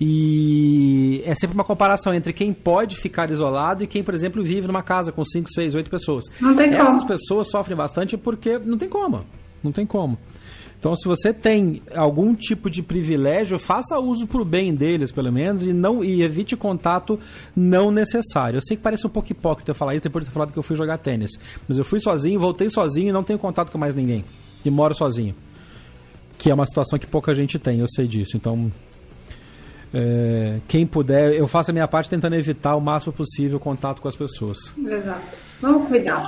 [0.00, 4.66] E é sempre uma comparação entre quem pode ficar isolado e quem, por exemplo, vive
[4.66, 6.24] numa casa com 5, 6, 8 pessoas.
[6.40, 7.06] Não tem Essas como.
[7.06, 9.24] pessoas sofrem bastante porque não tem como.
[9.62, 10.18] Não tem como.
[10.82, 15.64] Então, se você tem algum tipo de privilégio, faça uso pro bem deles, pelo menos,
[15.64, 17.20] e não e evite contato
[17.54, 18.56] não necessário.
[18.56, 20.58] Eu sei que parece um pouco hipócrita eu falar isso depois de ter falado que
[20.58, 21.30] eu fui jogar tênis.
[21.68, 24.24] Mas eu fui sozinho, voltei sozinho e não tenho contato com mais ninguém.
[24.64, 25.34] E moro sozinho.
[26.38, 28.36] Que é uma situação que pouca gente tem, eu sei disso.
[28.36, 28.70] Então,
[29.94, 34.00] é, quem puder, eu faço a minha parte tentando evitar o máximo possível o contato
[34.00, 34.58] com as pessoas.
[34.78, 35.20] Exato.
[35.60, 36.22] Vamos cuidar.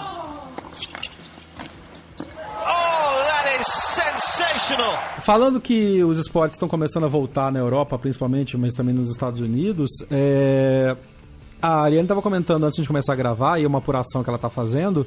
[2.66, 4.98] Oh, that is sensational!
[5.24, 9.40] Falando que os esportes estão começando a voltar na Europa, principalmente, mas também nos Estados
[9.40, 10.94] Unidos, é,
[11.62, 14.36] a Ariane estava comentando antes de começar a gravar, e é uma apuração que ela
[14.36, 15.06] está fazendo,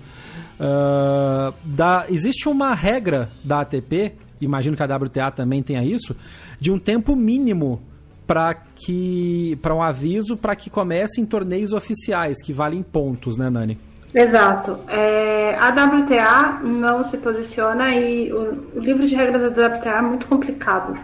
[0.60, 6.16] ah, da, existe uma regra da ATP, imagino que a WTA também tenha isso,
[6.60, 7.82] de um tempo mínimo
[8.26, 13.78] para que para um aviso para que comecem torneios oficiais que valem pontos, né, Nani?
[14.14, 14.80] Exato.
[14.90, 20.02] É, a WTA não se posiciona e o, o livro de regras da WTA é
[20.02, 20.98] muito complicado.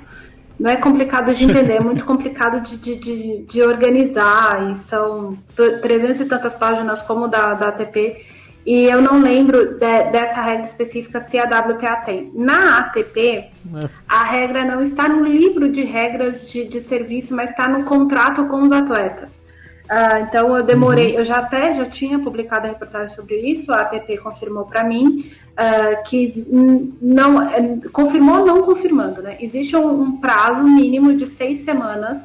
[0.59, 4.61] Não é complicado de entender, é muito complicado de, de, de, de organizar.
[4.63, 8.25] E são 300 e tantas páginas como da, da ATP.
[8.65, 12.31] E eu não lembro de- dessa regra específica se a WTA tem.
[12.33, 13.49] Na ATP, É.
[14.07, 18.45] a regra não está no livro de regras de, de serviço, mas está no contrato
[18.45, 19.29] com os atletas.
[19.89, 23.81] Ah, então eu demorei, eu já até já tinha publicado a reportagem sobre isso, a
[23.81, 26.45] APP confirmou para mim ah, que
[27.01, 29.35] não é, confirmou não confirmando, né?
[29.41, 32.17] Existe um, um prazo mínimo de seis semanas,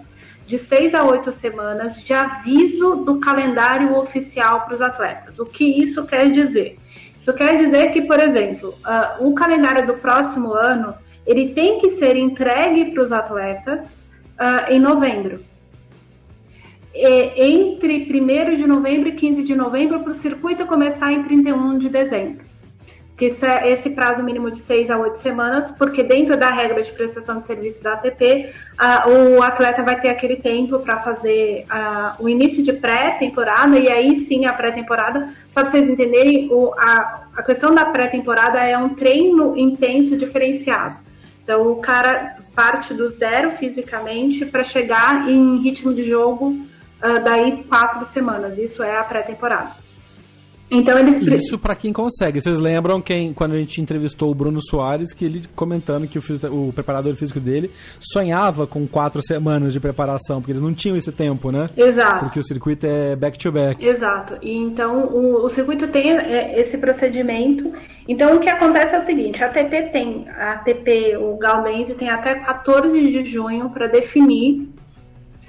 [0.49, 5.39] de seis a oito semanas de aviso do calendário oficial para os atletas.
[5.39, 6.79] O que isso quer dizer?
[7.21, 10.95] Isso quer dizer que, por exemplo, ah, o calendário do próximo ano
[11.27, 13.81] ele tem que ser entregue para os atletas
[14.39, 15.45] ah, em novembro
[16.95, 21.79] é, entre 1 de novembro e 15 de novembro para o circuito começar em 31
[21.79, 22.48] de dezembro.
[23.19, 26.93] Que é- esse prazo mínimo de 6 a 8 semanas, porque dentro da regra de
[26.93, 32.15] prestação de serviço da ATP, ah, o atleta vai ter aquele tempo para fazer ah,
[32.21, 37.43] o início de pré-temporada, e aí sim a pré-temporada, para vocês entenderem, o, a, a
[37.43, 40.97] questão da pré-temporada é um treino intenso diferenciado.
[41.43, 46.57] Então o cara parte do zero fisicamente para chegar em ritmo de jogo
[47.03, 48.57] ah, daí quatro semanas.
[48.57, 49.88] Isso é a pré-temporada.
[50.71, 52.41] Então pre- Isso para quem consegue.
[52.41, 56.23] Vocês lembram quem, quando a gente entrevistou o Bruno Soares, que ele comentando que o,
[56.69, 61.11] o preparador físico dele sonhava com quatro semanas de preparação, porque eles não tinham esse
[61.13, 61.71] tempo, né?
[61.77, 62.25] Exato.
[62.27, 63.85] Porque o circuito é back-to-back.
[63.85, 64.37] Exato.
[64.43, 67.73] E então o, o circuito tem é, esse procedimento.
[68.07, 72.09] Então o que acontece é o seguinte, a ATP tem, a ATP, o Gaudense tem
[72.09, 74.69] até 14 de junho para definir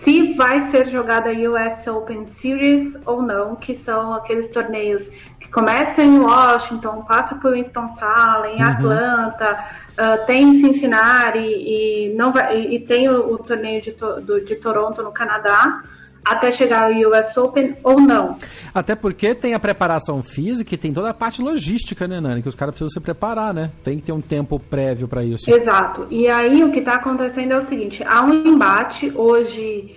[0.03, 5.01] se vai ser jogada a US Open Series ou não, que são aqueles torneios
[5.39, 9.59] que começam em Washington, passa por Winston-Salem, Atlanta,
[9.97, 14.45] ah, tem Cincinnati e, não vai, e, e tem o, o torneio de, To- do-
[14.45, 15.81] de Toronto no Canadá,
[16.23, 18.37] até chegar ao US Open ou não.
[18.73, 22.41] Até porque tem a preparação física e tem toda a parte logística, né, Nani?
[22.41, 23.71] Que os caras precisam se preparar, né?
[23.83, 25.49] Tem que ter um tempo prévio para isso.
[25.49, 26.07] Exato.
[26.09, 29.95] E aí o que está acontecendo é o seguinte: há um embate hoje.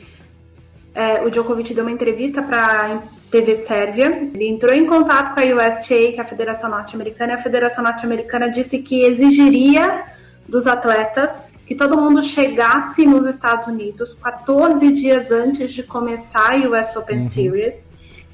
[0.95, 4.29] é, o Djokovic deu uma entrevista para TV Sérvia.
[4.33, 7.83] Ele entrou em contato com a USTA, que é a Federação Norte-Americana, e a Federação
[7.83, 10.05] Norte-Americana disse que exigiria
[10.49, 16.57] dos atletas que todo mundo chegasse nos Estados Unidos 14 dias antes de começar a
[16.57, 17.75] US Open Series,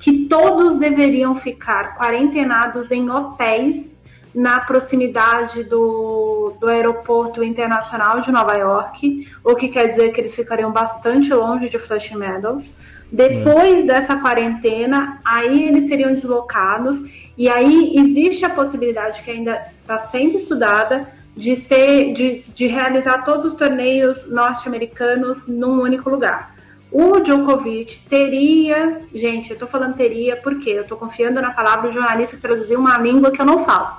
[0.00, 3.86] que todos deveriam ficar quarentenados em hotéis
[4.34, 10.34] na proximidade do, do aeroporto internacional de Nova York, o que quer dizer que eles
[10.34, 12.64] ficariam bastante longe de Flushing Meadows.
[13.10, 20.08] Depois dessa quarentena, aí eles seriam deslocados e aí existe a possibilidade que ainda está
[20.10, 21.08] sendo estudada
[21.38, 26.54] de ser, de, de realizar todos os torneios norte-americanos num único lugar.
[26.90, 31.94] O Djokovic teria, gente, eu tô falando teria porque eu tô confiando na palavra do
[31.94, 33.98] jornalista que traduziu uma língua que eu não falo.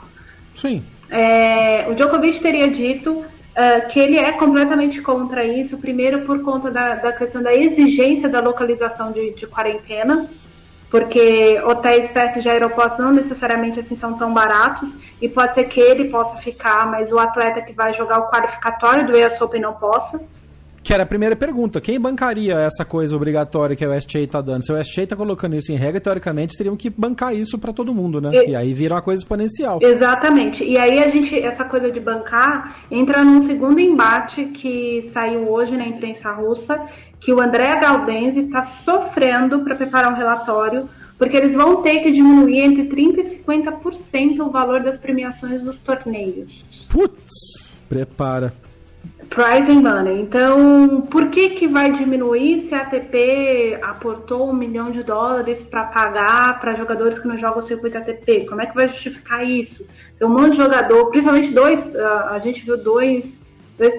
[0.56, 0.84] Sim.
[1.10, 3.23] É, o Djokovic teria dito
[3.56, 8.30] ah, que ele é completamente contra isso, primeiro por conta da, da questão da exigência
[8.30, 10.30] da localização de, de quarentena,
[10.89, 14.89] porque hotéis perto de aeroportos não necessariamente assim são tão baratos,
[15.21, 19.06] e pode ser que ele possa ficar, mas o atleta que vai jogar o qualificatório
[19.06, 20.19] do US Open não possa.
[20.89, 21.80] Que era a primeira pergunta.
[21.80, 24.65] Quem bancaria essa coisa obrigatória que o STA está dando?
[24.65, 27.93] Se o STA está colocando isso em regra, teoricamente teriam que bancar isso para todo
[27.93, 28.32] mundo, né?
[28.34, 29.78] E, e, aí vira uma coisa exponencial.
[29.84, 30.63] Exatamente.
[30.63, 35.78] E aí a gente, essa coisa de bancar, entra num segundo embate que saiu hoje
[35.78, 36.82] na imprensa russa,
[37.19, 42.12] que o André Galdenzi está sofrendo para preparar um relatório, porque eles vão ter que
[42.12, 46.65] diminuir entre 30% e 50% o valor das premiações dos torneios.
[46.89, 48.52] Putz, prepara.
[49.29, 50.21] Prize and money.
[50.21, 55.83] Então, por que que vai diminuir se a ATP aportou um milhão de dólares para
[55.85, 58.47] pagar para jogadores que não jogam o circuito ATP?
[58.47, 59.85] Como é que vai justificar isso?
[60.17, 63.23] Tem um monte de jogador, principalmente dois, a gente viu dois,
[63.77, 63.93] dois,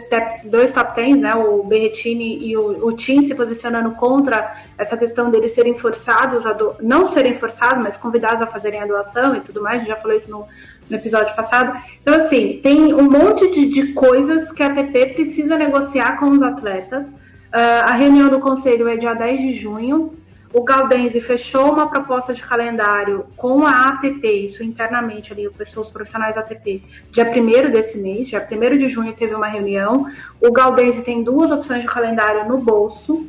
[0.44, 1.32] dois top tens, né?
[1.34, 6.52] O Berretini e o, o Tim se posicionando contra essa questão deles serem forçados, a
[6.52, 9.76] do, não serem forçados, mas convidados a fazerem a doação e tudo mais.
[9.76, 10.44] A gente já falou isso no
[10.90, 11.81] no episódio passado.
[12.03, 16.42] Então, assim, tem um monte de, de coisas que a ATP precisa negociar com os
[16.42, 17.05] atletas.
[17.05, 20.14] Uh, a reunião do conselho é dia 10 de junho.
[20.53, 26.35] O Galdense fechou uma proposta de calendário com a ATP, isso internamente ali, os profissionais
[26.35, 30.11] da ATP, dia 1 desse mês, dia 1 de junho teve uma reunião.
[30.40, 33.29] O Galdense tem duas opções de calendário no bolso,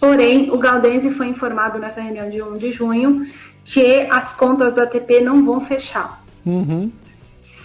[0.00, 3.26] porém, o Galdense foi informado nessa reunião de 1 de junho
[3.66, 6.24] que as contas do ATP não vão fechar.
[6.46, 6.92] Uhum.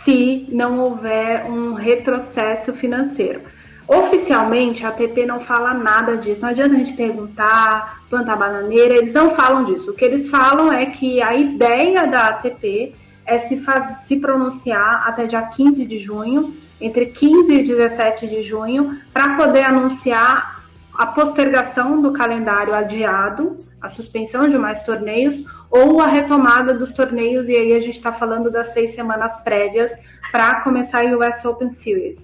[0.04, 3.42] Se não houver um retrocesso financeiro.
[3.88, 6.42] Oficialmente, a ATP não fala nada disso.
[6.42, 9.92] Não adianta a gente perguntar, plantar bananeira, eles não falam disso.
[9.92, 15.08] O que eles falam é que a ideia da ATP é se, faz, se pronunciar
[15.08, 20.61] até dia 15 de junho, entre 15 e 17 de junho, para poder anunciar
[21.02, 27.50] a postergação do calendário adiado, a suspensão de mais torneios ou a retomada dos torneios,
[27.50, 29.92] e aí a gente está falando das seis semanas prévias
[30.32, 32.20] para começar o US Open Series.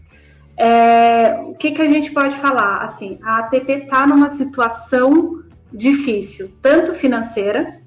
[0.56, 2.90] É, o que, que a gente pode falar?
[2.90, 5.42] Assim, a ATP está numa situação
[5.74, 7.80] difícil, tanto financeira,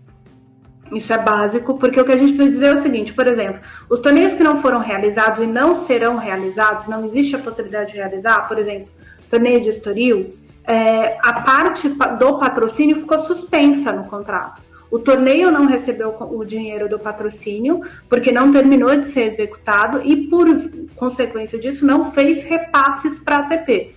[0.91, 3.61] isso é básico, porque o que a gente precisa dizer é o seguinte, por exemplo,
[3.89, 7.99] os torneios que não foram realizados e não serão realizados, não existe a possibilidade de
[7.99, 8.89] realizar, por exemplo,
[9.31, 14.63] torneio de Estoril, é, a parte do patrocínio ficou suspensa no contrato.
[14.89, 20.29] O torneio não recebeu o dinheiro do patrocínio, porque não terminou de ser executado e,
[20.29, 20.47] por
[20.95, 23.97] consequência disso, não fez repasses para a ATP.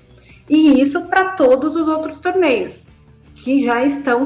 [0.50, 2.74] E isso para todos os outros torneios,
[3.36, 4.26] que já estão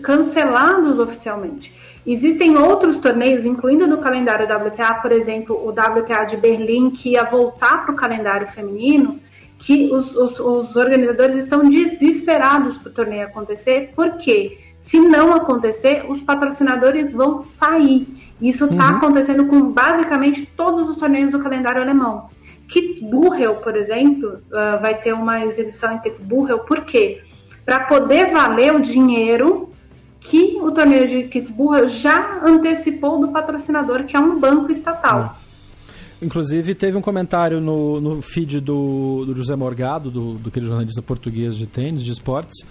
[0.00, 1.72] cancelados oficialmente.
[2.06, 7.24] Existem outros torneios, incluindo no calendário WTA, por exemplo, o WTA de Berlim, que ia
[7.24, 9.20] voltar para o calendário feminino,
[9.60, 14.58] que os, os, os organizadores estão desesperados para o torneio acontecer, por quê?
[14.90, 18.06] Se não acontecer, os patrocinadores vão sair.
[18.40, 18.96] Isso está uhum.
[18.96, 22.28] acontecendo com basicamente todos os torneios do calendário alemão.
[22.68, 27.22] Kitzbühel, por exemplo, uh, vai ter uma exibição em Kitzbühel, por quê?
[27.64, 29.70] Para poder valer o dinheiro
[30.20, 35.20] que o torneio de Kitzbühel já antecipou do patrocinador, que é um banco estatal.
[35.20, 35.49] Uhum.
[36.22, 41.00] Inclusive, teve um comentário no, no feed do, do José Morgado, do, do aquele jornalista
[41.00, 42.66] português de tênis, de esportes,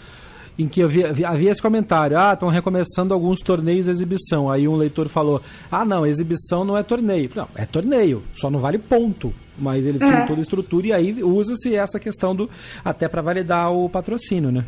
[0.57, 4.51] em que havia, havia esse comentário: ah, estão recomeçando alguns torneios de exibição.
[4.51, 7.31] Aí um leitor falou: ah, não, exibição não é torneio.
[7.35, 9.33] Não, é torneio, só não vale ponto.
[9.57, 10.07] Mas ele é.
[10.07, 12.49] tem toda a estrutura e aí usa-se essa questão do
[12.85, 14.63] até para validar o patrocínio, né?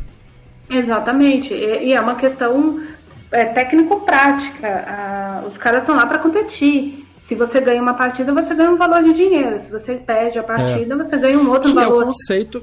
[0.68, 1.52] Exatamente.
[1.52, 2.80] E é uma questão
[3.30, 4.84] é, técnico-prática.
[4.86, 7.01] Ah, os caras estão lá para competir.
[7.28, 9.60] Se você ganha uma partida, você ganha um valor de dinheiro.
[9.64, 10.96] Se você perde a partida, é.
[10.98, 12.02] você ganha um outro que valor.
[12.02, 12.62] É o conceito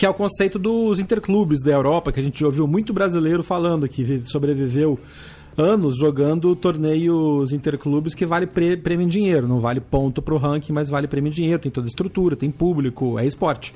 [0.00, 3.86] que é o conceito dos interclubes da Europa, que a gente ouviu muito brasileiro falando,
[3.86, 4.98] que sobreviveu
[5.58, 10.88] anos jogando torneios interclubes que vale prêmio em dinheiro, não vale ponto pro ranking, mas
[10.88, 13.74] vale prêmio em dinheiro, tem toda a estrutura, tem público, é esporte.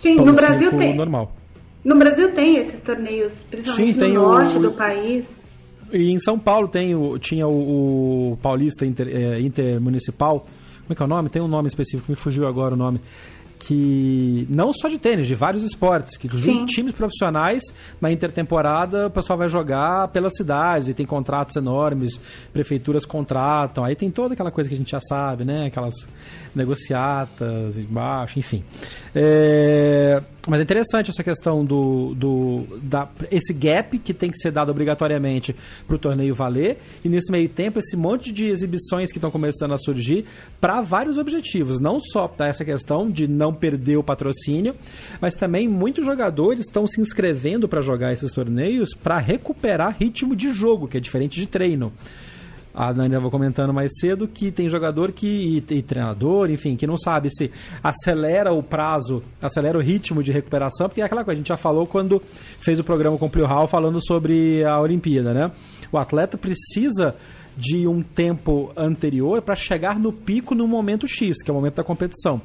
[0.00, 0.94] Sim, no Brasil tem.
[0.94, 1.32] Normal.
[1.84, 4.60] No Brasil tem esses torneios, principalmente Sim, no norte o...
[4.60, 5.24] do país.
[5.92, 10.40] E em São Paulo tem o, tinha o, o Paulista Inter, é, Intermunicipal.
[10.40, 11.28] Como é que é o nome?
[11.28, 13.00] Tem um nome específico, me fugiu agora o nome
[13.58, 16.66] que não só de tênis, de vários esportes, que inclusive Sim.
[16.66, 17.62] times profissionais
[18.00, 22.20] na intertemporada o pessoal vai jogar pelas cidades e tem contratos enormes,
[22.52, 25.66] prefeituras contratam, aí tem toda aquela coisa que a gente já sabe, né?
[25.66, 25.94] Aquelas
[26.58, 28.62] negociatas embaixo, enfim.
[29.14, 30.22] É...
[30.46, 34.70] Mas é interessante essa questão do, do da, esse gap que tem que ser dado
[34.70, 35.54] obrigatoriamente
[35.86, 39.72] para o torneio valer e nesse meio tempo esse monte de exibições que estão começando
[39.72, 40.24] a surgir
[40.58, 44.74] para vários objetivos, não só para essa questão de não perder o patrocínio,
[45.20, 50.52] mas também muitos jogadores estão se inscrevendo para jogar esses torneios para recuperar ritmo de
[50.54, 51.92] jogo, que é diferente de treino
[52.78, 56.86] A Nani estava comentando mais cedo que tem jogador que e, e, treinador, enfim, que
[56.86, 57.50] não sabe se
[57.82, 61.56] acelera o prazo, acelera o ritmo de recuperação, porque é aquela coisa, a gente já
[61.56, 62.22] falou quando
[62.60, 65.50] fez o programa com o Plio Hall falando sobre a Olimpíada, né?
[65.90, 67.16] O atleta precisa
[67.56, 71.74] de um tempo anterior para chegar no pico no momento X, que é o momento
[71.74, 72.40] da competição.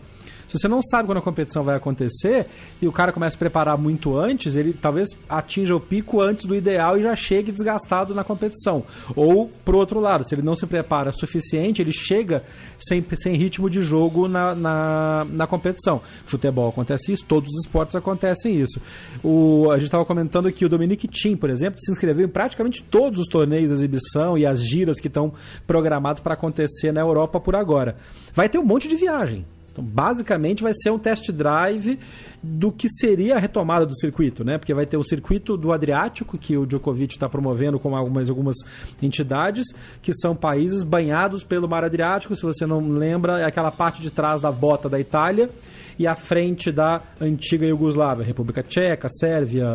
[0.53, 2.45] Se você não sabe quando a competição vai acontecer
[2.79, 6.55] e o cara começa a preparar muito antes, ele talvez atinja o pico antes do
[6.55, 8.83] ideal e já chegue desgastado na competição.
[9.15, 12.43] Ou, pro outro lado, se ele não se prepara suficiente, ele chega
[12.77, 15.99] sem, sem ritmo de jogo na, na, na competição.
[16.27, 18.79] Futebol acontece isso, todos os esportes acontecem isso.
[19.23, 22.83] O, a gente estava comentando que o Dominic Thiem, por exemplo, se inscreveu em praticamente
[22.91, 25.33] todos os torneios de exibição e as giras que estão
[25.65, 27.95] programados para acontecer na Europa por agora.
[28.35, 29.43] Vai ter um monte de viagem.
[29.73, 31.99] Então, basicamente, vai ser um test drive
[32.43, 34.59] do que seria a retomada do circuito, né?
[34.59, 38.55] Porque vai ter o circuito do Adriático, que o Djokovic está promovendo com algumas, algumas
[39.01, 39.65] entidades,
[40.01, 42.35] que são países banhados pelo Mar Adriático.
[42.35, 45.49] Se você não lembra, é aquela parte de trás da bota da Itália
[45.97, 49.67] e a frente da antiga Iugoslávia, República Tcheca, Sérvia,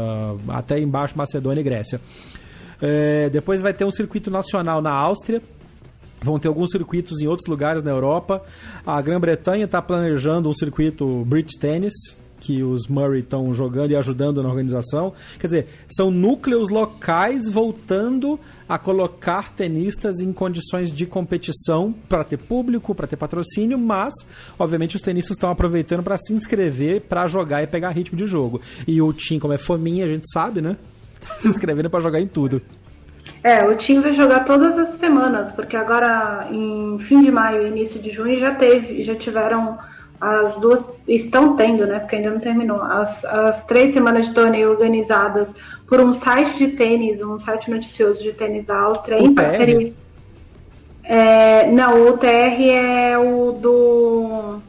[0.49, 2.01] até embaixo Macedônia e Grécia.
[2.81, 5.43] É, depois vai ter um circuito nacional na Áustria,
[6.23, 8.43] Vão ter alguns circuitos em outros lugares na Europa.
[8.85, 11.95] A Grã-Bretanha está planejando um circuito Brit Tennis,
[12.41, 15.13] que os Murray estão jogando e ajudando na organização.
[15.39, 22.37] Quer dizer, são núcleos locais voltando a colocar tenistas em condições de competição para ter
[22.37, 24.13] público, para ter patrocínio, mas,
[24.59, 28.61] obviamente, os tenistas estão aproveitando para se inscrever, para jogar e pegar ritmo de jogo.
[28.87, 30.77] E o Tim, como é fominha, a gente sabe, né?
[31.41, 32.63] se inscrevendo para jogar em tudo.
[33.43, 37.69] É, o time vai jogar todas as semanas, porque agora em fim de maio e
[37.69, 39.79] início de junho já teve, já tiveram
[40.21, 42.01] as duas, estão tendo, né?
[42.01, 45.47] Porque ainda não terminou, as, as três semanas de torneio organizadas
[45.87, 49.93] por um site de tênis, um site noticioso de tênis da Áustria, em parceria.
[51.05, 54.61] É, não, o TR é o do.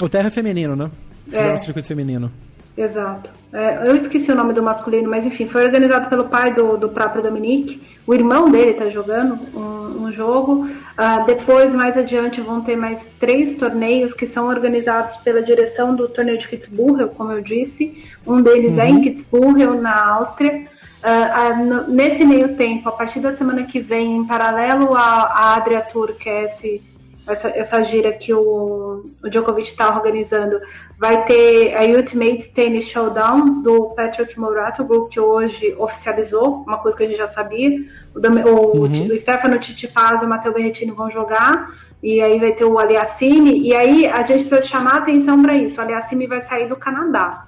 [0.00, 0.90] O TR é feminino, né?
[1.32, 1.54] É.
[1.54, 2.30] o circuito feminino.
[2.76, 3.30] Exato.
[3.52, 6.88] É, eu esqueci o nome do masculino, mas enfim, foi organizado pelo pai do, do
[6.88, 7.80] próprio Dominique.
[8.06, 10.64] O irmão dele está jogando um, um jogo.
[10.64, 16.08] Uh, depois, mais adiante, vão ter mais três torneios que são organizados pela direção do
[16.08, 18.04] torneio de Kitzbühel, como eu disse.
[18.26, 18.80] Um deles uhum.
[18.80, 19.02] é em uhum.
[19.02, 20.66] Kitzbühel, na Áustria.
[21.02, 25.54] Uh, uh, no, nesse meio tempo, a partir da semana que vem, em paralelo à,
[25.54, 26.82] Adria Tour, que é esse,
[27.28, 30.58] essa, essa gira que o, o Djokovic está organizando,
[30.98, 37.04] Vai ter a Ultimate Tennis Showdown do Patrick grupo que hoje oficializou, uma coisa que
[37.04, 37.84] a gente já sabia.
[38.14, 39.06] O, o, uhum.
[39.08, 41.70] o Stefano Titipaz e o Matteo Berrettini vão jogar.
[42.02, 43.60] E aí vai ter o Aliassime.
[43.60, 45.76] E aí a gente precisa chamar atenção para isso.
[45.76, 47.46] O Aliassime vai sair do Canadá.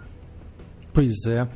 [0.92, 1.46] Pois é.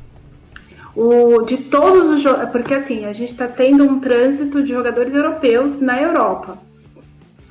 [0.95, 2.49] O, de todos os jogos.
[2.49, 6.57] Porque assim, a gente está tendo um trânsito de jogadores europeus na Europa.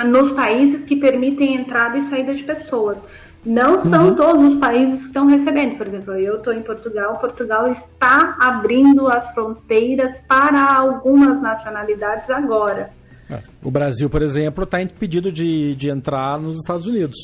[0.05, 2.99] Nos países que permitem entrada e saída de pessoas.
[3.45, 4.15] Não são uhum.
[4.15, 5.77] todos os países que estão recebendo.
[5.77, 7.19] Por exemplo, eu estou em Portugal.
[7.19, 12.91] Portugal está abrindo as fronteiras para algumas nacionalidades agora.
[13.29, 13.41] É.
[13.63, 17.17] O Brasil, por exemplo, está impedido de, de entrar nos Estados Unidos.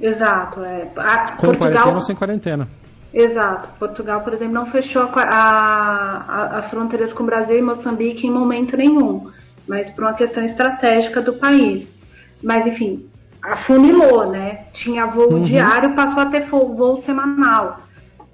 [0.00, 0.62] Exato.
[0.62, 0.88] É.
[0.96, 1.58] A, Com Portugal...
[1.58, 2.68] quarentena ou sem quarentena.
[3.12, 3.68] Exato.
[3.78, 9.30] Portugal, por exemplo, não fechou as fronteiras com o Brasil e Moçambique em momento nenhum,
[9.66, 11.86] mas por uma questão estratégica do país.
[12.42, 13.08] Mas, enfim,
[13.42, 14.66] afunilou, né?
[14.74, 15.44] Tinha voo uhum.
[15.44, 17.80] diário, passou a ter voo, voo semanal.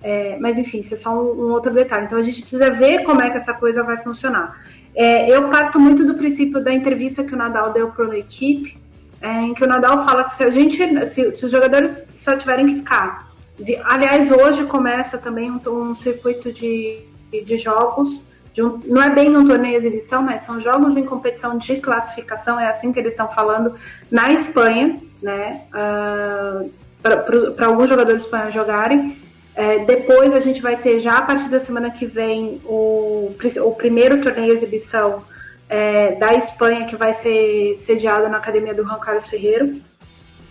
[0.02, 2.06] É, mas enfim, isso é só um, um, outro detalhe.
[2.06, 4.60] Então a gente precisa ver como é que essa coisa vai funcionar.
[4.94, 8.76] É, eu parto muito do princípio da entrevista que o Nadal deu para uma equipe,
[9.20, 10.76] é, em que o Nadal fala que se a gente,
[11.14, 13.30] se, se os jogadores só tiverem que ficar.
[13.58, 18.20] De, aliás, hoje começa também um, um circuito de, de jogos
[18.60, 22.58] um, não é bem um torneio de exibição, mas são jogos em competição de classificação,
[22.58, 23.74] é assim que eles estão falando,
[24.10, 25.62] na Espanha, né?
[25.72, 29.22] Uh, para alguns jogadores espanhóis jogarem.
[29.54, 33.34] É, depois a gente vai ter já a partir da semana que vem o,
[33.64, 35.22] o primeiro torneio de exibição
[35.68, 39.80] é, da Espanha que vai ser sediado na academia do Juan Carlos Ferreiro.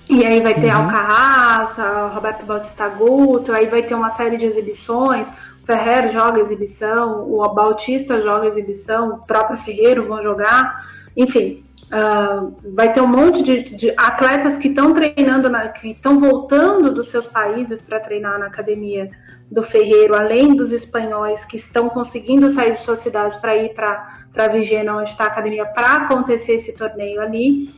[0.10, 0.84] E aí vai ter uhum.
[0.84, 5.26] Alcarraz, Roberto Bautista Guto, aí vai ter uma série de exibições.
[5.72, 12.94] Ferrer joga exibição, o Bautista joga exibição, o próprio Ferreiro vão jogar, enfim, uh, vai
[12.94, 17.26] ter um monte de, de atletas que estão treinando, na, que estão voltando dos seus
[17.28, 19.10] países para treinar na academia
[19.50, 24.48] do Ferreiro, além dos espanhóis que estão conseguindo sair de suas cidades para ir para
[24.52, 27.74] Vigena, onde está a academia, para acontecer esse torneio ali.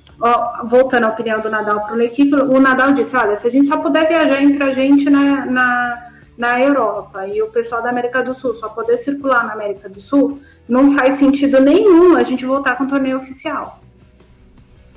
[0.65, 3.67] voltando à opinião do Nadal para o equipe, o Nadal disse, olha, se a gente
[3.67, 8.23] só puder viajar entre a gente na, na na Europa e o pessoal da América
[8.23, 12.45] do Sul só poder circular na América do Sul, não faz sentido nenhum a gente
[12.45, 13.79] voltar com o torneio oficial.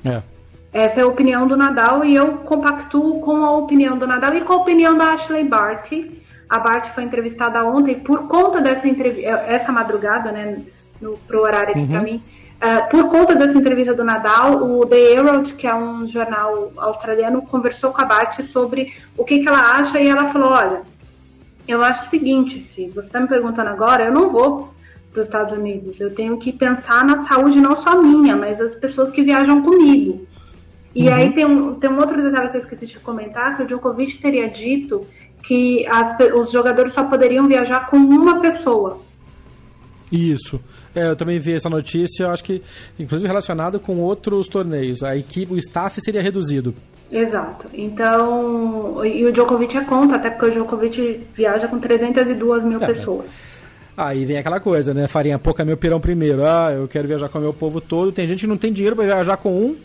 [0.04, 0.22] É.
[0.72, 4.42] Essa é a opinião do Nadal e eu compactuo com a opinião do Nadal e
[4.42, 6.22] com a opinião da Ashley Barty.
[6.48, 10.62] A Barty foi entrevistada ontem por conta dessa entrevista, essa madrugada, né,
[11.00, 11.88] no, pro horário aqui uhum.
[11.88, 12.22] para mim.
[12.56, 17.42] Uh, por conta dessa entrevista do Nadal, o The Herald, que é um jornal australiano,
[17.42, 20.82] conversou com a Barty sobre o que, que ela acha e ela falou, olha,
[21.72, 24.74] eu acho o seguinte, se você está me perguntando agora, eu não vou
[25.12, 25.98] para os Estados Unidos.
[25.98, 30.26] Eu tenho que pensar na saúde não só minha, mas das pessoas que viajam comigo.
[30.94, 31.14] E uhum.
[31.14, 34.18] aí tem um, tem um outro detalhe que eu esqueci de comentar, que o Djokovic
[34.18, 35.06] teria dito
[35.46, 39.05] que as, os jogadores só poderiam viajar com uma pessoa.
[40.10, 40.60] Isso.
[40.94, 42.62] É, eu também vi essa notícia, acho que,
[42.98, 45.02] inclusive relacionado com outros torneios.
[45.02, 46.74] A equipe, o staff seria reduzido.
[47.10, 47.66] Exato.
[47.72, 52.86] Então, e o Djokovic é contra, até porque o Djokovic viaja com 302 mil é,
[52.86, 53.26] pessoas.
[53.96, 55.06] Aí vem aquela coisa, né?
[55.06, 56.44] Farinha pouca meu pirão primeiro.
[56.44, 58.12] Ah, eu quero viajar com o meu povo todo.
[58.12, 59.76] Tem gente que não tem dinheiro para viajar com um,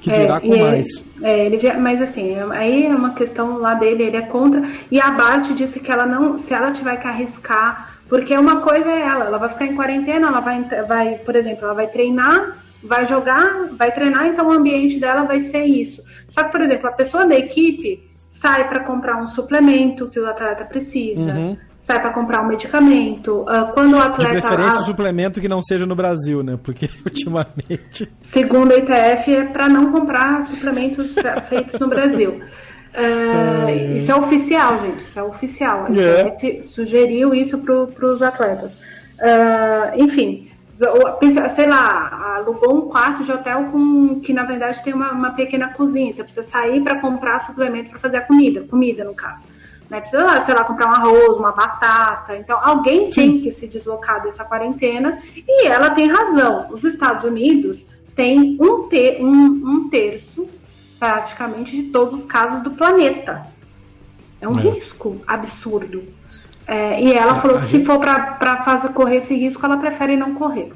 [0.00, 0.86] que é, dirá com mais.
[1.20, 4.62] Ele, é, ele, mas assim, aí é uma questão lá dele, ele é contra.
[4.90, 8.90] E a Bart disse que ela não, se ela tiver que arriscar, porque uma coisa
[8.90, 12.58] é ela, ela vai ficar em quarentena, ela vai, vai, por exemplo, ela vai treinar,
[12.84, 16.02] vai jogar, vai treinar, então o ambiente dela vai ser isso.
[16.34, 18.06] Só que, por exemplo, a pessoa da equipe
[18.42, 21.22] sai para comprar um suplemento que o atleta precisa.
[21.22, 21.56] Uhum.
[21.86, 23.44] Sai para comprar um medicamento.
[23.44, 24.34] Uh, quando o atleta.
[24.34, 26.58] De preferência, um suplemento que não seja no Brasil, né?
[26.62, 28.12] Porque ultimamente.
[28.30, 31.14] Segundo a ITF, é para não comprar suplementos
[31.48, 32.42] feitos no Brasil.
[32.94, 33.98] Uh, é...
[33.98, 35.04] Isso é oficial, gente.
[35.04, 35.86] Isso é oficial.
[35.86, 36.62] A é.
[36.74, 38.72] sugeriu isso para os atletas.
[38.72, 40.50] Uh, enfim,
[41.56, 45.68] sei lá, alugou um quarto de hotel com que na verdade tem uma, uma pequena
[45.68, 46.12] cozinha.
[46.12, 49.42] Você precisa sair para comprar suplemento para fazer a comida, comida no caso.
[49.88, 50.00] Né?
[50.00, 52.36] Precisa, sei lá, comprar um arroz, uma batata.
[52.36, 56.68] Então, alguém tem que se deslocar dessa quarentena e ela tem razão.
[56.70, 57.78] Os Estados Unidos
[58.16, 60.48] têm um, ter, um, um terço,
[61.02, 63.44] praticamente, de todos os casos do planeta.
[64.40, 64.70] É um é.
[64.70, 66.04] risco absurdo.
[66.64, 67.80] É, e ela falou que gente...
[67.80, 70.72] se for para fazer correr esse risco, ela prefere não correr.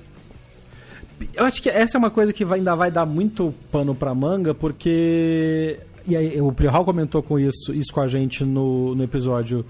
[1.32, 4.12] Eu acho que essa é uma coisa que vai, ainda vai dar muito pano para
[4.16, 5.78] manga, porque.
[6.04, 9.64] E aí, o Prihal comentou com isso, isso com a gente no, no episódio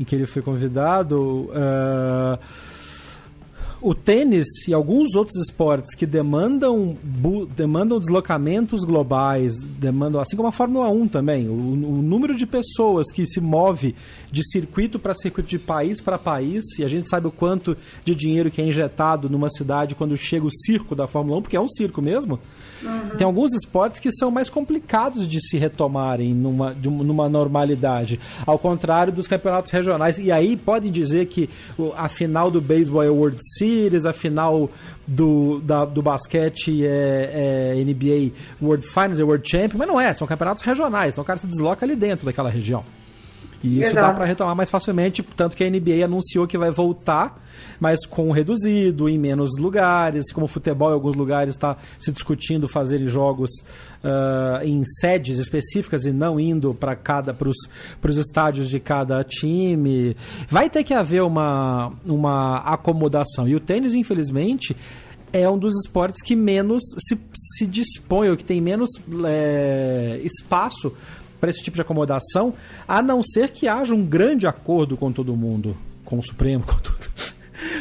[0.00, 1.50] em que ele foi convidado.
[1.50, 2.38] Uh
[3.80, 6.96] o tênis e alguns outros esportes que demandam,
[7.54, 13.10] demandam deslocamentos globais, demandam, assim como a Fórmula 1 também, o, o número de pessoas
[13.12, 13.94] que se move
[14.30, 18.14] de circuito para circuito, de país para país, e a gente sabe o quanto de
[18.14, 21.60] dinheiro que é injetado numa cidade quando chega o circo da Fórmula 1, porque é
[21.60, 22.38] um circo mesmo.
[22.82, 23.16] Uhum.
[23.16, 28.58] Tem alguns esportes que são mais complicados de se retomarem numa, de, numa normalidade, ao
[28.58, 30.18] contrário dos campeonatos regionais.
[30.18, 31.48] E aí podem dizer que
[31.96, 33.67] a final do beisebol é World Series,
[34.06, 34.70] a final
[35.06, 40.12] do, da, do basquete é, é, NBA World Finals, é World Champion, mas não é,
[40.14, 42.84] são campeonatos regionais, então o cara se desloca ali dentro daquela região.
[43.62, 44.06] E isso Exato.
[44.06, 47.42] dá para retomar mais facilmente, tanto que a NBA anunciou que vai voltar,
[47.80, 52.68] mas com reduzido, em menos lugares, como o futebol em alguns lugares está se discutindo
[52.68, 53.50] fazer jogos
[54.04, 60.16] uh, em sedes específicas e não indo para cada para os estádios de cada time.
[60.48, 63.48] Vai ter que haver uma, uma acomodação.
[63.48, 64.76] E o tênis, infelizmente,
[65.32, 67.18] é um dos esportes que menos se,
[67.56, 68.90] se dispõe, ou que tem menos
[69.26, 70.92] é, espaço
[71.40, 72.54] para esse tipo de acomodação,
[72.86, 76.76] a não ser que haja um grande acordo com todo mundo, com o Supremo, com
[76.76, 77.08] tudo.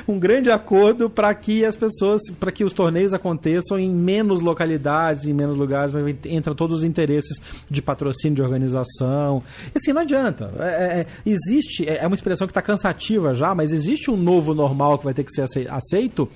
[0.07, 5.25] um grande acordo para que as pessoas, para que os torneios aconteçam em menos localidades,
[5.25, 9.43] em menos lugares, mas entram todos os interesses de patrocínio, de organização.
[9.73, 10.51] E assim, não adianta.
[10.59, 14.17] É, é, é existe, é, é uma expressão que está cansativa já, mas existe um
[14.17, 16.29] novo normal que vai ter que ser aceito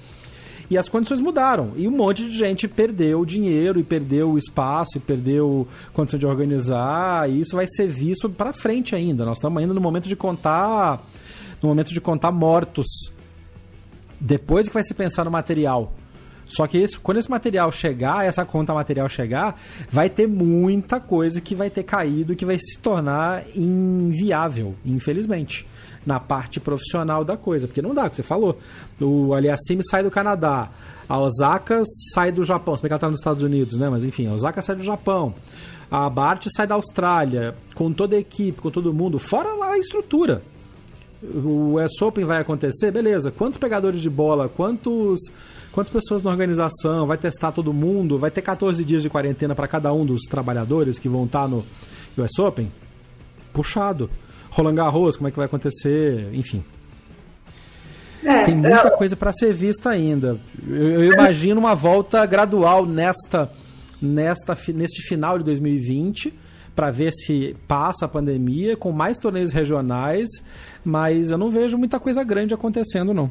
[0.71, 1.73] e as condições mudaram.
[1.75, 6.25] E um monte de gente perdeu dinheiro e perdeu o espaço e perdeu condição de
[6.25, 7.29] organizar.
[7.29, 9.25] E isso vai ser visto para frente ainda.
[9.25, 11.05] Nós estamos ainda no momento de contar
[11.61, 12.87] no momento de contar mortos.
[14.17, 15.93] Depois que vai se pensar no material.
[16.45, 19.59] Só que esse, quando esse material chegar, essa conta material chegar,
[19.89, 25.67] vai ter muita coisa que vai ter caído, que vai se tornar inviável, infelizmente
[26.05, 28.57] na parte profissional da coisa, porque não dá, que você falou.
[28.99, 30.69] O Aliassime sai do Canadá,
[31.07, 31.83] a Osaka
[32.13, 33.89] sai do Japão, se bem que ela tá nos Estados Unidos, né?
[33.89, 35.33] Mas enfim, a Osaka sai do Japão.
[35.89, 40.41] A Bart sai da Austrália, com toda a equipe, com todo mundo, fora a estrutura.
[41.21, 43.29] O US Open vai acontecer, beleza.
[43.29, 45.19] Quantos pegadores de bola, quantos
[45.71, 49.67] quantas pessoas na organização, vai testar todo mundo, vai ter 14 dias de quarentena para
[49.67, 51.63] cada um dos trabalhadores que vão estar tá no
[52.17, 52.71] US Open?
[53.53, 54.09] Puxado.
[54.51, 56.63] Roland Garros, como é que vai acontecer, enfim.
[58.23, 60.37] É, Tem muita coisa para ser vista ainda.
[60.67, 63.49] Eu, eu, imagino uma volta gradual nesta
[64.01, 66.33] nesta, neste final de 2020
[66.75, 70.27] para ver se passa a pandemia com mais torneios regionais,
[70.83, 73.29] mas eu não vejo muita coisa grande acontecendo não.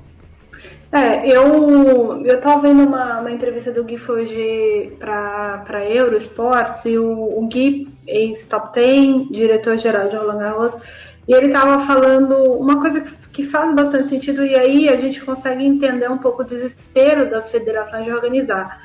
[0.93, 7.39] É, eu eu tava vendo uma, uma entrevista do Gui Foge para Eurosports e o,
[7.39, 10.83] o Gui, ex-top 10, diretor-geral de Roland Garros,
[11.29, 15.65] e ele estava falando uma coisa que faz bastante sentido e aí a gente consegue
[15.65, 18.83] entender um pouco o desespero das federações de organizar.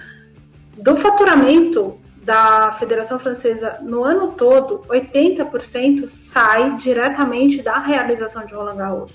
[0.78, 8.78] Do faturamento da Federação Francesa no ano todo, 80% sai diretamente da realização de Roland
[8.78, 9.12] Garros.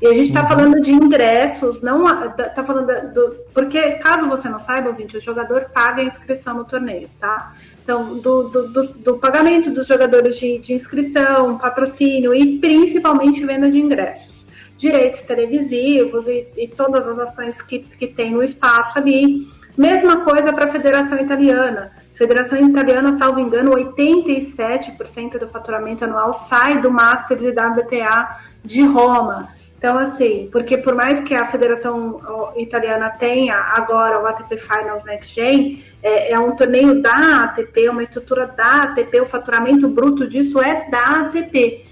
[0.00, 0.48] E a gente está uhum.
[0.48, 3.36] falando de ingressos, não está falando do.
[3.54, 7.54] Porque, caso você não saiba, ouvinte, o jogador paga a inscrição no torneio, tá?
[7.86, 13.70] Então, do, do, do, do pagamento dos jogadores de, de, inscrição, patrocínio e principalmente venda
[13.70, 14.34] de ingressos.
[14.76, 19.46] Direitos televisivos e, e todas as ações que, que tem no espaço ali.
[19.78, 21.92] Mesma coisa para a Federação Italiana.
[22.18, 29.48] Federação Italiana, salvo engano, 87% do faturamento anual sai do Master de WTA de Roma.
[29.78, 35.32] Então, assim, porque por mais que a Federação Italiana tenha agora o ATP Finals Next
[35.34, 40.60] Gen, é, é, um torneio da ATP, uma estrutura da ATP, o faturamento bruto disso
[40.60, 41.84] é da ATP.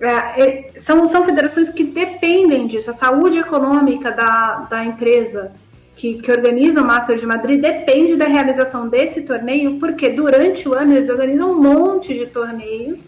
[0.00, 5.50] É, é, são, são federações que dependem disso, a saúde econômica da, da empresa
[5.96, 10.74] que, que organiza o Master de Madrid depende da realização desse torneio, porque durante o
[10.74, 13.00] ano eles organizam um monte de torneios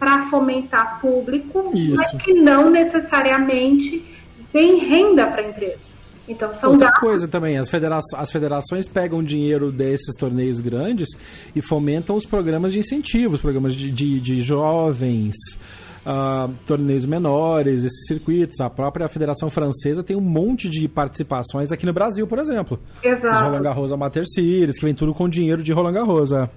[0.00, 1.94] para fomentar público, Isso.
[1.94, 4.04] mas que não necessariamente
[4.52, 5.91] vem renda para a empresa.
[6.28, 11.08] Então, são Outra coisa também, as, federa as federações pegam dinheiro desses torneios grandes
[11.54, 15.34] e fomentam os programas de incentivos, programas de, de, de jovens,
[16.06, 18.60] uh, torneios menores, esses circuitos.
[18.60, 22.78] A própria Federação Francesa tem um monte de participações aqui no Brasil, por exemplo.
[23.02, 23.28] Exato.
[23.28, 26.32] Os Roland Garros Amateur Series, que vem tudo com dinheiro de Roland Garros.
[26.32, 26.48] É.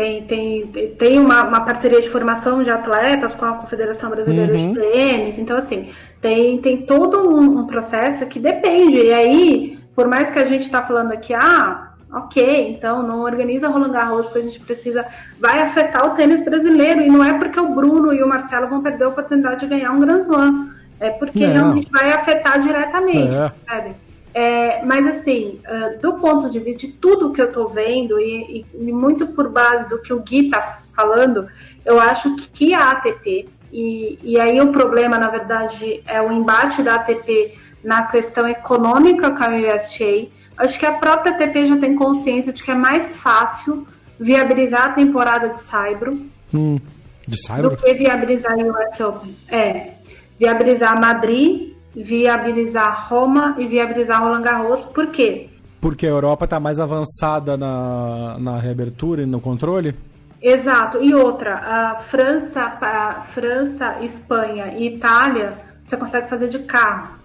[0.00, 0.66] Tem, tem,
[0.98, 4.72] tem uma, uma, parceria de formação de atletas com a Confederação Brasileira uhum.
[4.72, 5.38] de Tênis.
[5.38, 5.90] Então, assim,
[6.22, 8.96] tem, tem todo um, um, processo que depende.
[8.96, 13.68] E aí, por mais que a gente está falando aqui, ah, ok, então não organiza
[13.68, 15.04] Roland Garros porque a gente precisa.
[15.38, 17.02] Vai afetar o tênis brasileiro.
[17.02, 19.92] E não é porque o Bruno e o Marcelo vão perder a oportunidade de ganhar
[19.92, 20.70] um Grand Slam.
[20.98, 21.52] É porque não.
[21.52, 23.52] realmente vai afetar diretamente, é.
[23.68, 23.94] sabe?
[24.32, 28.64] É, mas assim, uh, do ponto de vista de tudo que eu estou vendo e,
[28.72, 31.48] e, muito por base do que o Gui está falando,
[31.84, 36.82] eu acho que a ATP, e, e aí o problema, na verdade, é o embate
[36.82, 40.28] da ATP na questão econômica com a USTA,
[40.58, 43.86] acho que a própria ATP já tem consciência de que é mais fácil
[44.18, 46.20] viabilizar a temporada de Saibro
[46.52, 46.78] hum,
[47.26, 47.70] de Saibro?
[47.70, 49.34] do que viabilizar o US Open.
[49.48, 49.94] É,
[50.38, 54.84] viabilizar Madrid viabilizar Roma e viabilizar Roland Garros.
[54.94, 55.48] Por quê?
[55.80, 59.94] Porque a Europa está mais avançada na, na reabertura e no controle?
[60.42, 60.98] Exato.
[61.02, 67.20] E outra, a França, a França, Espanha e Itália, você consegue fazer de carro.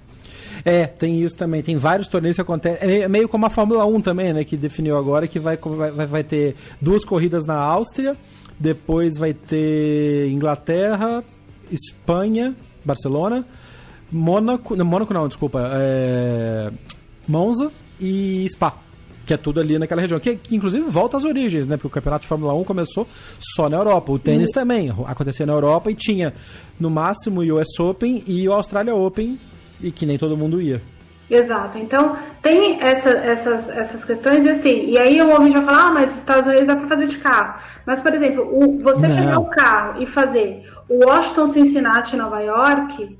[0.63, 1.61] É, tem isso também.
[1.61, 3.03] Tem vários torneios que acontecem.
[3.03, 4.43] É meio como a Fórmula 1 também, né?
[4.43, 8.17] Que definiu agora que vai, vai, vai ter duas corridas na Áustria,
[8.59, 11.23] depois vai ter Inglaterra,
[11.71, 13.45] Espanha, Barcelona,
[14.11, 14.75] Mônaco.
[14.75, 15.71] Não, Mônaco não, desculpa.
[15.73, 16.71] É,
[17.27, 18.73] Monza e Spa.
[19.25, 20.19] Que é tudo ali naquela região.
[20.19, 21.77] Que, que, inclusive volta às origens, né?
[21.77, 23.07] Porque o campeonato de Fórmula 1 começou
[23.55, 24.11] só na Europa.
[24.11, 26.33] O tênis também acontecia na Europa e tinha
[26.79, 29.39] no máximo o US Open e o Australia Open,
[29.81, 30.79] e que nem todo mundo ia.
[31.29, 31.77] Exato.
[31.79, 36.11] Então, tem essa, essas, essas questões, assim, e aí o homem já fala, ah, mas
[36.11, 37.59] os Estados Unidos dá para fazer de carro.
[37.85, 39.15] Mas, por exemplo, o, você Não.
[39.15, 43.17] pegar o carro e fazer o Washington, Cincinnati, Nova York,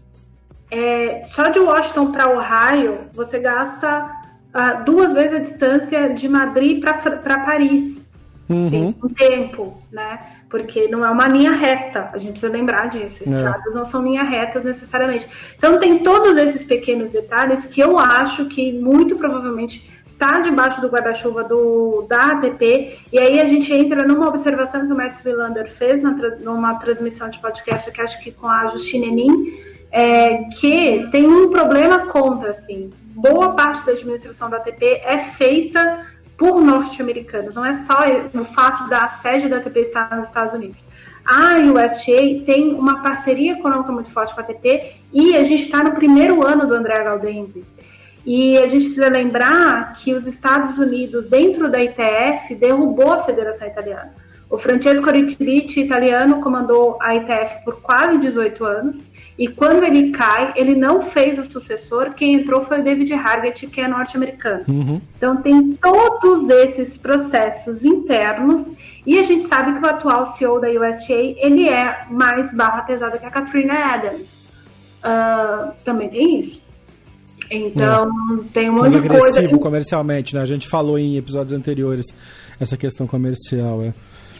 [0.77, 4.11] é, só de Washington para Ohio, você gasta
[4.53, 7.95] uh, duas vezes a distância de Madrid para Paris.
[8.49, 8.69] Uhum.
[8.69, 10.19] Tem um tempo, né?
[10.49, 13.15] Porque não é uma linha reta, a gente precisa lembrar disso.
[13.25, 13.73] Os é.
[13.73, 15.27] não são linhas retas necessariamente.
[15.57, 20.87] Então tem todos esses pequenos detalhes que eu acho que muito provavelmente está debaixo do
[20.87, 25.73] guarda-chuva do, da ATP, e aí a gente entra numa observação que o Max Willander
[25.77, 31.07] fez na, numa transmissão de podcast, que acho que com a Justine Nin, é, que
[31.09, 32.91] tem um problema contra, assim.
[33.15, 36.05] Boa parte da administração da ATP é feita
[36.37, 38.01] por norte-americanos, não é só
[38.33, 40.75] no fato da sede da ATP estar nos Estados Unidos.
[41.25, 45.81] A USTA tem uma parceria econômica muito forte com a ATP e a gente está
[45.81, 47.63] no primeiro ano do André Gaudenzi.
[48.25, 53.65] E a gente precisa lembrar que os Estados Unidos, dentro da ITF, derrubou a Federação
[53.65, 54.13] Italiana.
[54.49, 60.53] O Francesco Rizziti, italiano, comandou a ITF por quase 18 anos E quando ele cai,
[60.55, 64.63] ele não fez o sucessor, quem entrou foi o David Hargett, que é norte-americano.
[64.67, 65.01] Uhum.
[65.17, 68.65] Então tem todos esses processos internos
[69.05, 73.17] e a gente sabe que o atual CEO da USA, ele é mais barra pesada
[73.17, 74.35] que a Katrina Adams.
[75.03, 76.65] Uh, também tem isso.
[77.51, 78.09] Então,
[78.39, 78.43] é.
[78.53, 79.27] tem um monte Mais de coisa...
[79.27, 80.41] agressivo comercialmente, né?
[80.41, 82.05] A gente falou em episódios anteriores
[82.59, 83.93] essa questão comercial, é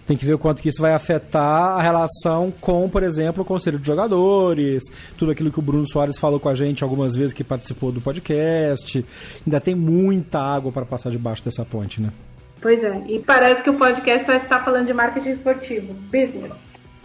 [0.06, 3.46] tem que ver o quanto que isso vai afetar a relação com, por exemplo, o
[3.46, 4.84] conselho de jogadores,
[5.18, 8.02] tudo aquilo que o Bruno Soares falou com a gente algumas vezes que participou do
[8.02, 9.06] podcast.
[9.46, 12.12] Ainda tem muita água para passar debaixo dessa ponte, né?
[12.62, 16.52] Pois é, e parece que o podcast vai estar falando de marketing esportivo, business.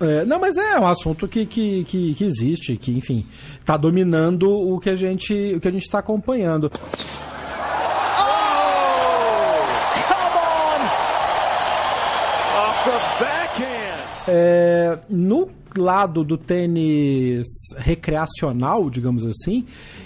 [0.01, 3.27] É, não, mas é um assunto que, que, que, que existe, que, enfim,
[3.59, 6.71] está dominando o que a gente o que a gente está acompanhando.
[14.33, 19.65] É, no lado do tênis recreacional, digamos assim,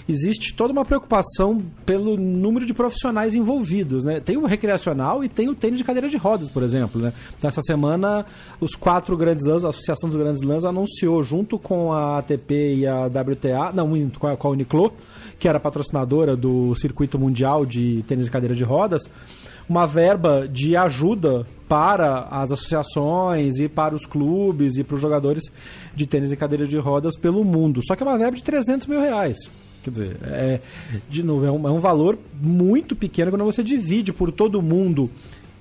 [0.09, 4.19] existe toda uma preocupação pelo número de profissionais envolvidos, né?
[4.19, 7.13] Tem o recreacional e tem o tênis de cadeira de rodas, por exemplo, né?
[7.37, 8.25] Então, essa semana,
[8.59, 12.87] os quatro grandes lãs, a Associação dos Grandes Lãs anunciou, junto com a ATP e
[12.87, 14.91] a WTA, não, com a, com a Uniqlo,
[15.39, 19.03] que era patrocinadora do circuito mundial de tênis de cadeira de rodas,
[19.67, 25.43] uma verba de ajuda para as associações e para os clubes e para os jogadores
[25.95, 27.81] de tênis e cadeira de rodas pelo mundo.
[27.87, 29.37] Só que é uma verba de 300 mil reais.
[29.83, 30.59] Quer dizer, é,
[31.09, 35.09] de novo, é um, é um valor muito pequeno quando você divide por todo mundo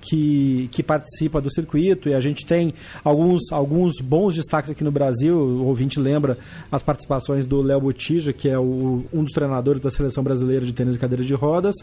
[0.04, 4.92] que, que participa do circuito e a gente tem alguns, alguns bons destaques aqui no
[4.92, 5.36] Brasil.
[5.36, 6.36] O ouvinte lembra
[6.70, 10.72] as participações do Léo Botija, que é o, um dos treinadores da seleção brasileira de
[10.72, 11.74] tênis e cadeira de rodas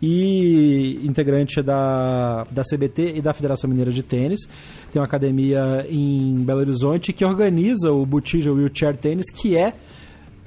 [0.00, 4.40] e integrante da, da CBT e da Federação Mineira de Tênis.
[4.92, 9.74] Tem uma academia em Belo Horizonte que organiza o Botija Wheelchair Tênis, que é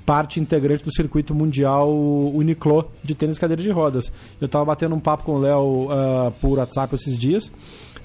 [0.08, 1.94] parte integrante do circuito mundial
[2.34, 4.10] Uniqlo de tênis cadeira de rodas.
[4.40, 7.52] Eu estava batendo um papo com o Léo uh, por WhatsApp esses dias.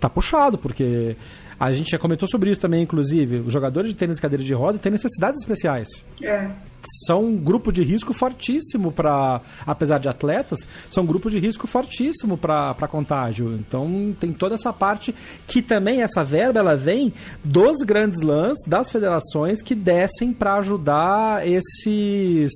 [0.03, 1.17] Tá puxado, porque
[1.61, 3.37] a gente já comentou sobre isso também, inclusive.
[3.37, 5.87] Os jogadores de tênis cadeira de rodas têm necessidades especiais.
[6.21, 6.51] É.
[7.07, 11.69] São um grupo de risco fortíssimo para, apesar de atletas, são um grupo de risco
[11.69, 13.55] fortíssimo para contágio.
[13.55, 15.15] Então tem toda essa parte
[15.47, 21.47] que também essa verba ela vem dos grandes lãs, das federações que descem para ajudar
[21.47, 22.51] esses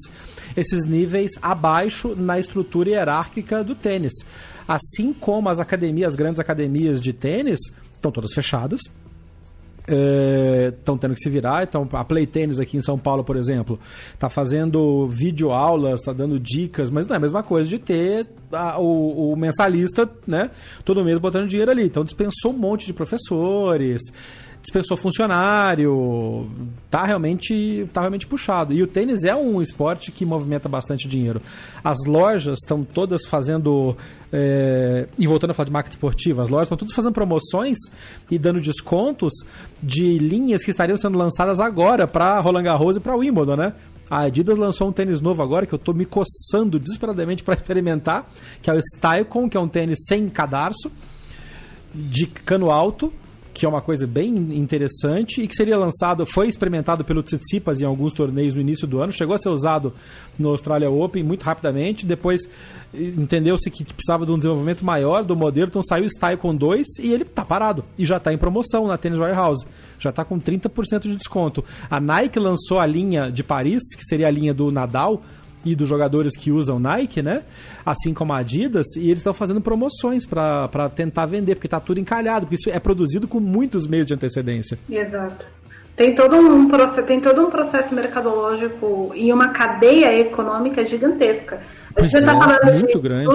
[0.56, 4.14] esses níveis abaixo na estrutura hierárquica do tênis.
[4.66, 7.58] Assim como as academias, as grandes academias de tênis,
[7.94, 8.80] estão todas fechadas.
[9.88, 11.62] Estão é, tendo que se virar.
[11.62, 13.78] Então, a Play Tennis aqui em São Paulo, por exemplo,
[14.12, 18.26] está fazendo vídeo aulas, está dando dicas, mas não é a mesma coisa de ter
[18.50, 20.50] a, o, o mensalista, né?
[20.84, 21.84] Todo mês botando dinheiro ali.
[21.84, 24.02] Então, dispensou um monte de professores
[24.66, 26.50] dispensou funcionário,
[26.90, 28.72] tá realmente, tá realmente puxado.
[28.72, 31.40] E o tênis é um esporte que movimenta bastante dinheiro.
[31.84, 33.96] As lojas estão todas fazendo,
[34.32, 37.78] é, e voltando a falar de marca esportiva, as lojas estão todas fazendo promoções
[38.30, 39.32] e dando descontos
[39.82, 43.72] de linhas que estariam sendo lançadas agora para Roland Garros e para Wimbledon, né?
[44.08, 48.30] A Adidas lançou um tênis novo agora que eu estou me coçando desesperadamente para experimentar,
[48.62, 50.90] que é o Stylecon, que é um tênis sem cadarço,
[51.92, 53.12] de cano alto,
[53.58, 57.84] que é uma coisa bem interessante e que seria lançado, foi experimentado pelo Tsitsipas em
[57.84, 59.92] alguns torneios no início do ano, chegou a ser usado
[60.38, 62.42] no Australia Open muito rapidamente, depois
[62.94, 66.86] entendeu-se que precisava de um desenvolvimento maior do modelo, então saiu o Style com 2
[67.00, 67.84] e ele tá parado.
[67.98, 69.66] E já está em promoção na Tennis Warehouse,
[69.98, 71.64] já está com 30% de desconto.
[71.90, 75.22] A Nike lançou a linha de Paris, que seria a linha do Nadal,
[75.66, 77.42] e dos jogadores que usam Nike, né?
[77.84, 81.98] Assim como a Adidas, e eles estão fazendo promoções para tentar vender, porque está tudo
[81.98, 84.78] encalhado, porque isso é produzido com muitos meses de antecedência.
[84.88, 85.44] Exato.
[85.96, 86.68] Tem todo, um,
[87.06, 91.60] tem todo um processo mercadológico e uma cadeia econômica gigantesca.
[91.96, 93.26] A gente está é, falando de grande.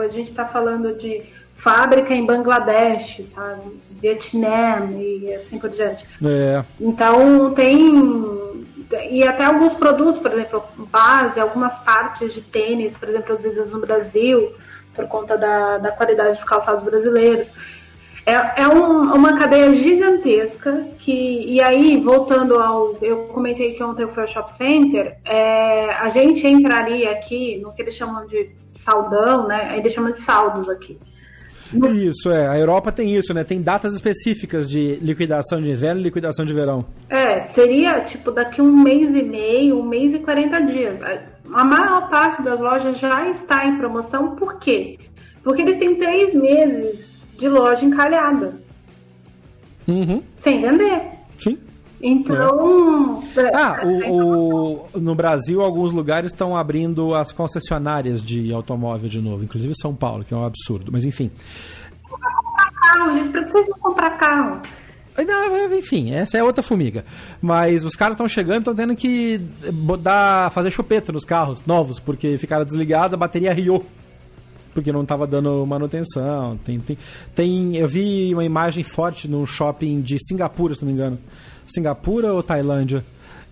[0.00, 1.22] a gente está falando de
[1.56, 3.58] fábrica em Bangladesh, tá?
[4.00, 6.04] Vietnã e assim por diante.
[6.24, 6.62] É.
[6.80, 8.64] Então tem
[9.10, 13.80] e até alguns produtos, por exemplo, base, algumas partes de tênis, por exemplo, produzidas no
[13.80, 14.52] Brasil,
[14.94, 17.48] por conta da, da qualidade dos calçados brasileiros.
[18.24, 24.06] É, é um, uma cadeia gigantesca que, e aí, voltando ao, eu comentei que ontem
[24.08, 28.50] foi o Shop Center, é, a gente entraria aqui no que eles chamam de
[28.84, 29.70] saldão, né?
[29.70, 30.98] Ainda chamam de saldos aqui.
[31.72, 32.48] Isso, é.
[32.48, 33.44] A Europa tem isso, né?
[33.44, 36.84] Tem datas específicas de liquidação de inverno e liquidação de verão.
[37.08, 40.98] É, seria tipo daqui um mês e meio, um mês e 40 dias.
[41.52, 44.98] A maior parte das lojas já está em promoção, por quê?
[45.42, 48.54] Porque eles têm três meses de loja encalhada.
[49.88, 50.22] Uhum.
[50.44, 51.21] Sem vender.
[52.02, 53.22] Então.
[53.36, 53.54] É.
[53.54, 59.44] Ah, o, o, no Brasil, alguns lugares estão abrindo as concessionárias de automóvel de novo,
[59.44, 60.90] inclusive São Paulo, que é um absurdo.
[60.90, 61.30] Mas enfim.
[63.14, 64.60] Eles precisam comprar carro.
[65.26, 67.04] Não, enfim, essa é outra formiga.
[67.40, 69.40] Mas os caras estão chegando e estão tendo que
[70.00, 73.84] dar, fazer chupeta nos carros novos, porque ficaram desligados, a bateria riou.
[74.72, 76.58] Porque não estava dando manutenção.
[76.64, 76.98] Tem, tem,
[77.34, 81.18] tem, eu vi uma imagem forte num shopping de Singapura, se não me engano.
[81.66, 83.04] Singapura ou Tailândia?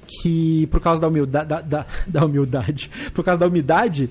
[0.07, 4.11] Que por causa da humildade, da, da, da humildade, por causa da umidade,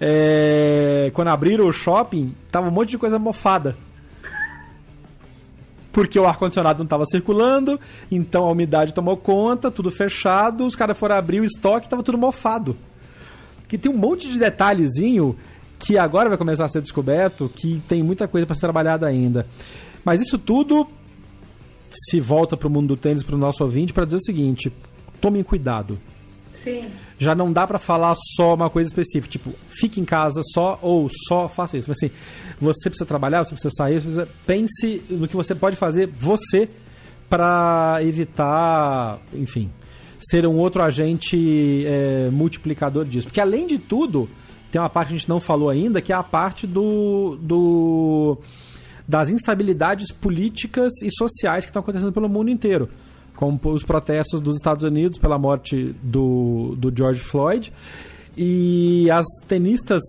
[0.00, 3.76] é, quando abriram o shopping, tava um monte de coisa mofada
[5.94, 7.80] porque o ar-condicionado não estava circulando,
[8.10, 12.18] então a umidade tomou conta, tudo fechado, os caras foram abrir o estoque estava tudo
[12.18, 12.76] mofado.
[13.68, 15.38] Que tem um monte de detalhezinho
[15.78, 19.46] que agora vai começar a ser descoberto, que tem muita coisa para ser trabalhada ainda.
[20.04, 20.88] Mas isso tudo
[22.10, 24.72] se volta para o mundo do tênis, para o nosso ouvinte, para dizer o seguinte:
[25.20, 25.98] tomem cuidado.
[26.62, 26.90] Sim.
[27.18, 31.08] Já não dá para falar só uma coisa específica, tipo, fique em casa só ou
[31.28, 31.88] só faça isso.
[31.88, 32.12] Mas assim,
[32.60, 34.28] você precisa trabalhar, você precisa sair, você precisa...
[34.46, 36.68] pense no que você pode fazer você
[37.28, 39.70] para evitar, enfim,
[40.18, 43.26] ser um outro agente é, multiplicador disso.
[43.26, 44.28] Porque além de tudo,
[44.72, 48.38] tem uma parte que a gente não falou ainda, que é a parte do, do
[49.06, 52.88] das instabilidades políticas e sociais que estão acontecendo pelo mundo inteiro
[53.34, 57.72] como os protestos dos Estados Unidos pela morte do, do George Floyd
[58.36, 60.02] e as tenistas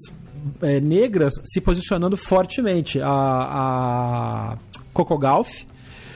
[0.61, 2.99] é, negras se posicionando fortemente.
[3.01, 4.57] A, a
[4.93, 5.67] Coco Gauff,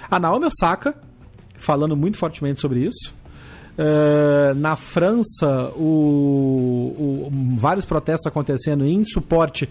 [0.09, 0.95] a Naomi Osaka
[1.57, 3.13] falando muito fortemente sobre isso.
[3.77, 9.69] Uh, na França, o, o, vários protestos acontecendo em suporte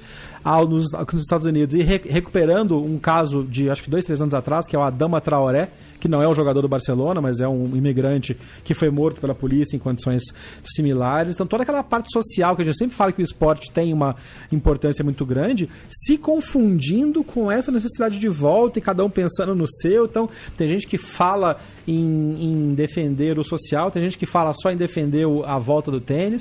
[0.49, 4.23] ao, nos, nos Estados Unidos e re, recuperando um caso de acho que dois, três
[4.23, 5.69] anos atrás, que é o Adama Traoré,
[6.01, 8.35] que não é um jogador do Barcelona, mas é um imigrante
[8.65, 10.23] que foi morto pela polícia em condições
[10.65, 11.35] similares.
[11.35, 14.17] Então, toda aquela parte social que a gente sempre fala que o esporte tem uma
[14.51, 19.67] importância muito grande, se confundindo com essa necessidade de volta e cada um pensando no
[19.69, 20.07] seu.
[20.07, 24.71] Então, tem gente que fala em, em defender o social, tem gente que fala só
[24.71, 26.41] em defender a volta do tênis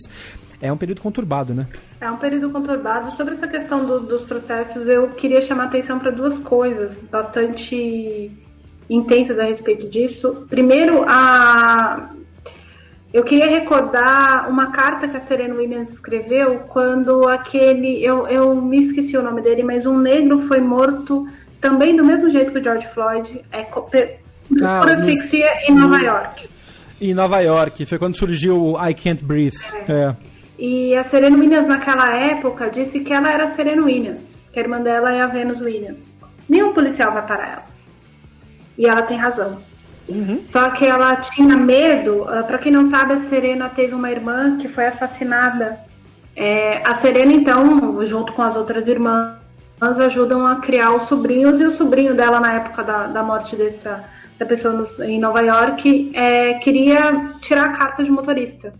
[0.61, 1.67] é um período conturbado, né?
[2.01, 3.15] É um período conturbado.
[3.15, 8.31] Sobre essa questão do, dos processos, eu queria chamar atenção para duas coisas bastante
[8.89, 10.45] intensas a respeito disso.
[10.49, 12.09] Primeiro, a
[13.13, 18.03] eu queria recordar uma carta que a Serena Williams escreveu quando aquele.
[18.03, 21.27] Eu, eu me esqueci o nome dele, mas um negro foi morto
[21.61, 23.89] também do mesmo jeito que o George Floyd, é, por
[24.63, 26.49] ah, asfixia em Nova York.
[26.99, 29.57] Em Nova York, foi quando surgiu o I Can't Breathe.
[29.87, 29.93] É.
[29.93, 30.15] É.
[30.57, 34.63] E a Serena Williams, naquela época, disse que ela era a Serena Williams, que a
[34.63, 35.99] irmã dela é a Venus Williams.
[36.49, 37.65] Nenhum policial vai parar ela.
[38.77, 39.59] E ela tem razão.
[40.07, 40.41] Uhum.
[40.51, 42.25] Só que ela tinha medo.
[42.27, 45.79] Ah, para quem não sabe, a Serena teve uma irmã que foi assassinada.
[46.35, 49.35] É, a Serena, então, junto com as outras irmãs,
[49.79, 51.59] ajudam a criar os sobrinhos.
[51.59, 54.03] E o sobrinho dela, na época da, da morte dessa,
[54.39, 58.73] da pessoa no, em Nova York, é, queria tirar a carta de motorista.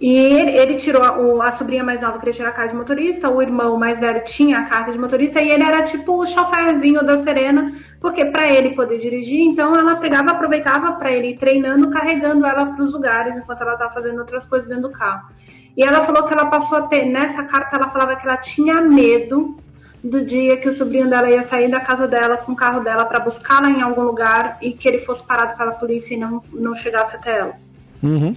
[0.00, 3.28] E ele, ele tirou, a, a sobrinha mais nova queria tirar a carta de motorista,
[3.28, 7.04] o irmão mais velho tinha a carta de motorista e ele era tipo o choferzinho
[7.04, 7.70] da Serena,
[8.00, 12.64] porque para ele poder dirigir, então ela pegava, aproveitava para ele ir treinando, carregando ela
[12.64, 15.28] para os lugares enquanto ela estava fazendo outras coisas dentro do carro.
[15.76, 18.80] E ela falou que ela passou a ter, nessa carta ela falava que ela tinha
[18.80, 19.58] medo
[20.02, 23.04] do dia que o sobrinho dela ia sair da casa dela com o carro dela
[23.04, 26.74] para buscá-la em algum lugar e que ele fosse parado pela polícia e não, não
[26.76, 27.54] chegasse até ela.
[28.02, 28.34] Uhum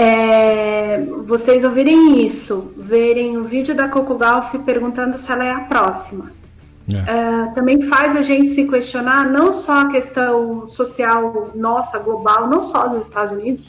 [0.00, 5.60] é, vocês ouvirem isso, verem o vídeo da Coco Golf perguntando se ela é a
[5.60, 6.32] próxima.
[6.90, 6.96] É.
[6.96, 12.72] É, também faz a gente se questionar não só a questão social nossa, global, não
[12.72, 13.66] só dos Estados Unidos,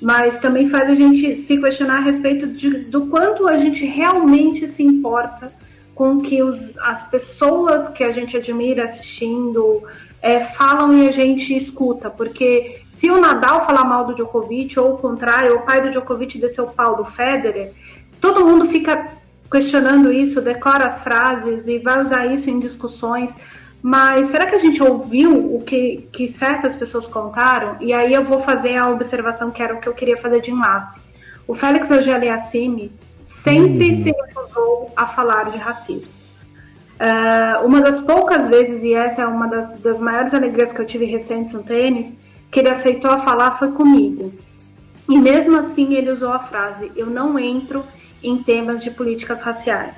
[0.00, 4.68] mas também faz a gente se questionar a respeito de, do quanto a gente realmente
[4.72, 5.52] se importa
[5.94, 9.84] com que os, as pessoas que a gente admira assistindo
[10.20, 14.94] é, falam e a gente escuta, porque se o Nadal falar mal do Djokovic, ou
[14.94, 17.72] o contrário, o pai do Djokovic desceu o pau do Federer,
[18.20, 19.08] todo mundo fica
[19.50, 23.28] questionando isso, decora as frases e vai usar isso em discussões.
[23.82, 27.76] Mas será que a gente ouviu o que, que certas pessoas contaram?
[27.80, 30.52] E aí eu vou fazer a observação que era o que eu queria fazer de
[30.52, 31.00] enlace.
[31.48, 32.92] O Félix Auger-Aliassime
[33.42, 34.04] sempre uhum.
[34.04, 36.06] se recusou a falar de racismo.
[37.00, 40.86] Uh, uma das poucas vezes, e essa é uma das, das maiores alegrias que eu
[40.86, 42.21] tive recentes no tênis,
[42.52, 44.32] que ele aceitou a falar foi comigo.
[45.08, 47.82] E mesmo assim ele usou a frase: Eu não entro
[48.22, 49.94] em temas de políticas raciais.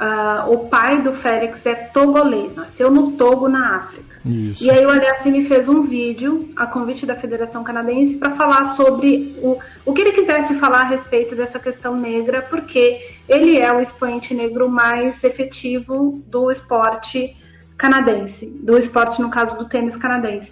[0.00, 4.10] Uh, o pai do Félix é togolês, nasceu no Togo, na África.
[4.24, 4.64] Isso.
[4.64, 9.34] E aí o Aliassime fez um vídeo, a convite da Federação Canadense, para falar sobre
[9.38, 13.80] o, o que ele quisesse falar a respeito dessa questão negra, porque ele é o
[13.80, 17.36] expoente negro mais efetivo do esporte
[17.76, 20.50] canadense, do esporte, no caso do tênis canadense.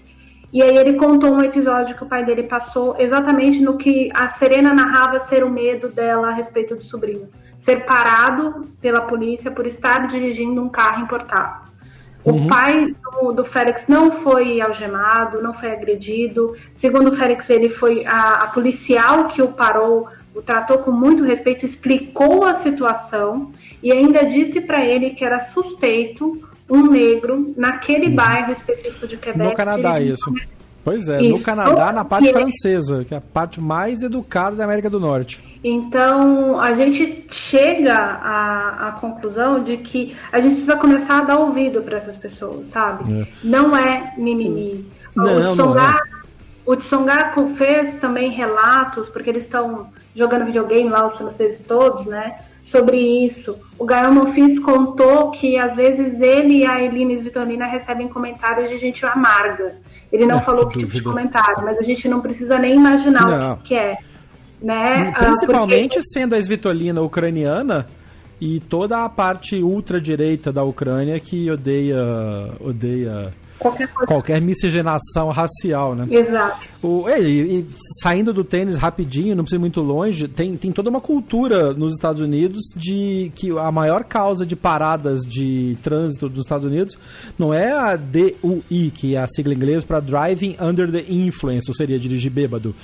[0.53, 4.39] E aí ele contou um episódio que o pai dele passou exatamente no que a
[4.39, 7.29] Serena narrava ser o medo dela a respeito do sobrinho
[7.69, 11.69] ser parado pela polícia por estar dirigindo um carro importado.
[12.25, 12.47] O uhum.
[12.47, 16.57] pai do, do, Félix não foi algemado, não foi agredido.
[16.81, 21.23] Segundo o Félix, ele foi a, a policial que o parou, o tratou com muito
[21.23, 28.09] respeito, explicou a situação e ainda disse para ele que era suspeito um negro naquele
[28.09, 28.15] uhum.
[28.15, 29.43] bairro específico de Quebec.
[29.43, 30.33] No Canadá, isso.
[30.85, 31.31] Pois é, isso.
[31.31, 35.43] no Canadá, na parte francesa, que é a parte mais educada da América do Norte.
[35.63, 41.39] Então, a gente chega à, à conclusão de que a gente precisa começar a dar
[41.39, 43.23] ouvido para essas pessoas, sabe?
[43.23, 43.27] É.
[43.43, 44.87] Não é mimimi.
[45.15, 46.03] Não, o Tsonga,
[46.65, 52.39] o Tsongaku fez também relatos, porque eles estão jogando videogame lá, os franceses todos, né?
[52.71, 53.57] Sobre isso.
[53.79, 58.79] O Gael Monfils contou que às vezes ele e a Eline Vitorina recebem comentários de
[58.79, 59.77] gente amarga.
[60.13, 63.27] Ele não é, falou que tipo de comentário, mas a gente não precisa nem imaginar
[63.27, 63.53] não.
[63.55, 63.97] o que é.
[64.61, 65.13] Né?
[65.15, 66.09] Ah, Principalmente Porque...
[66.13, 67.87] sendo a Svitolina ucraniana
[68.41, 71.99] e toda a parte ultradireita da Ucrânia que odeia
[72.61, 76.07] odeia qualquer, qualquer miscigenação racial, né?
[76.11, 76.69] Exato.
[76.83, 77.67] O, e, e,
[78.03, 81.95] saindo do tênis rapidinho, não precisa ir muito longe, tem, tem toda uma cultura nos
[81.95, 86.97] Estados Unidos de que a maior causa de paradas de trânsito dos Estados Unidos
[87.39, 91.75] não é a DUI, que é a sigla inglesa para Driving Under the Influence, ou
[91.75, 92.75] seria dirigir bêbado.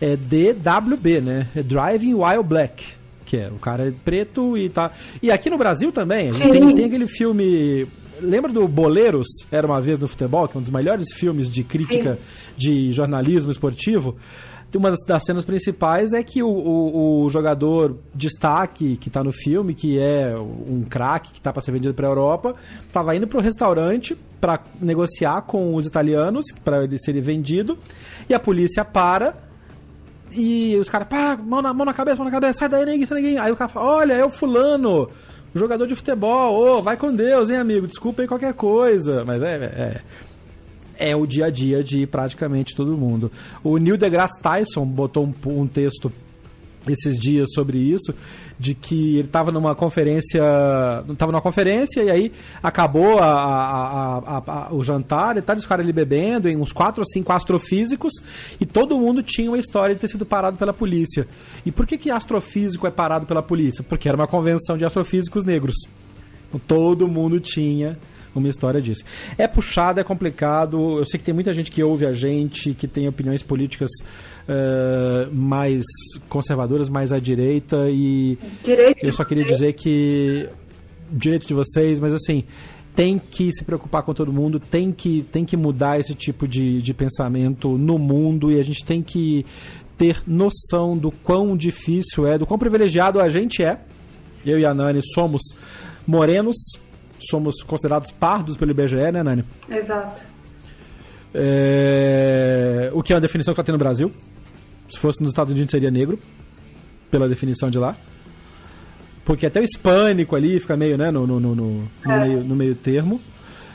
[0.00, 1.46] É DWB, né?
[1.54, 2.96] É Driving While Black
[3.26, 4.92] que é o cara é preto e tá.
[5.20, 7.86] E aqui no Brasil também, a gente tem, tem aquele filme
[8.20, 9.26] Lembra do Boleiros?
[9.50, 12.18] Era uma vez no futebol, que é um dos melhores filmes de crítica
[12.56, 14.16] de jornalismo esportivo.
[14.74, 19.72] Uma das, cenas principais é que o, o, o jogador destaque que está no filme,
[19.72, 22.54] que é um craque que está para ser vendido para a Europa,
[22.86, 27.78] estava indo para o restaurante para negociar com os italianos para ele ser vendido
[28.28, 29.34] e a polícia para
[30.32, 33.06] e os caras, pá, mão na, mão na cabeça, mão na cabeça, sai daí, ninguém,
[33.06, 33.38] sai ninguém.
[33.38, 35.08] Aí o cara fala, olha, é o fulano,
[35.56, 39.24] jogador de futebol, ô, oh, vai com Deus, hein, amigo, desculpa aí qualquer coisa.
[39.24, 40.02] Mas é,
[40.98, 43.30] é, é o dia a dia de praticamente todo mundo.
[43.62, 46.12] O Neil deGrasse Tyson botou um, um texto
[46.92, 48.14] esses dias sobre isso,
[48.58, 50.42] de que ele estava numa conferência,
[51.10, 52.32] estava numa conferência e aí
[52.62, 57.06] acabou a, a, a, o jantar e tal, os ali bebendo, em uns quatro ou
[57.06, 58.12] cinco astrofísicos,
[58.60, 61.26] e todo mundo tinha uma história de ter sido parado pela polícia.
[61.64, 63.84] E por que que astrofísico é parado pela polícia?
[63.84, 65.74] Porque era uma convenção de astrofísicos negros.
[66.66, 67.98] Todo mundo tinha
[68.34, 69.04] uma história disso.
[69.36, 70.98] É puxado, é complicado.
[70.98, 73.90] Eu sei que tem muita gente que ouve a gente, que tem opiniões políticas
[74.48, 75.84] uh, mais
[76.28, 77.88] conservadoras, mais à direita.
[77.90, 80.48] E direito eu só queria dizer que.
[81.08, 82.44] Direito de vocês, mas assim
[82.96, 86.80] tem que se preocupar com todo mundo, tem que, tem que mudar esse tipo de,
[86.80, 89.44] de pensamento no mundo e a gente tem que
[89.98, 93.78] ter noção do quão difícil é, do quão privilegiado a gente é.
[94.44, 95.42] Eu e a Nani somos
[96.06, 96.56] morenos,
[97.28, 99.44] somos considerados pardos pelo IBGE, né, Nani?
[99.68, 100.20] Exato.
[101.34, 102.90] É...
[102.94, 104.10] O que é uma definição que está tendo no Brasil.
[104.88, 106.18] Se fosse nos Estados Unidos seria negro,
[107.10, 107.96] pela definição de lá.
[109.24, 112.20] Porque até o hispânico ali fica meio, né, no, no, no, no, é.
[112.20, 113.20] meio, no meio termo.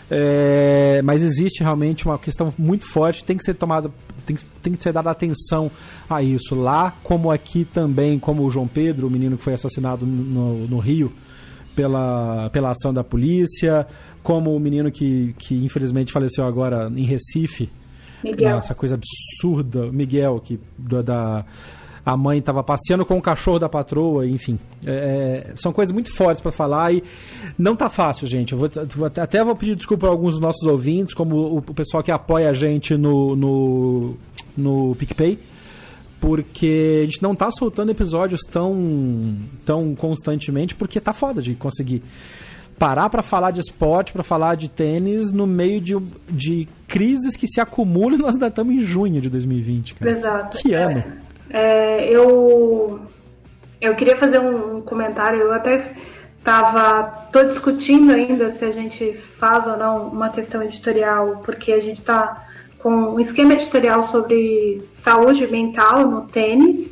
[0.10, 3.90] É, mas existe realmente uma questão muito forte, tem que ser tomada,
[4.26, 5.72] tem, tem que ser dada atenção
[6.10, 6.54] a isso.
[6.54, 10.80] Lá, como aqui também, como o João Pedro, o menino que foi assassinado no, no
[10.80, 11.14] Rio,
[11.76, 13.88] pela, pela ação da polícia,
[14.22, 17.70] como o menino que, que infelizmente faleceu agora em Recife.
[18.24, 18.58] Miguel.
[18.58, 21.46] Essa coisa absurda, Miguel, que da,
[22.06, 24.60] a mãe estava passeando com o cachorro da patroa, enfim.
[24.86, 27.04] É, é são coisas muito fortes para falar e
[27.58, 28.54] não tá fácil, gente.
[28.54, 28.70] Eu vou,
[29.22, 32.50] até vou pedir desculpa a alguns dos nossos ouvintes, como o, o pessoal que apoia
[32.50, 34.18] a gente no, no,
[34.58, 35.38] no PicPay
[36.22, 42.04] porque a gente não tá soltando episódios tão, tão constantemente, porque tá foda de conseguir
[42.82, 45.96] parar para falar de esporte, para falar de tênis no meio de,
[46.28, 50.18] de crises que se acumulam e nós ainda estamos em junho de 2020, cara.
[50.18, 50.58] Exato.
[50.58, 51.04] Que ano.
[51.52, 53.00] É, é, eu,
[53.80, 55.94] eu queria fazer um comentário, eu até
[56.40, 61.80] estava tô discutindo ainda se a gente faz ou não uma questão editorial, porque a
[61.80, 62.48] gente está
[62.80, 66.90] com um esquema editorial sobre saúde mental no tênis.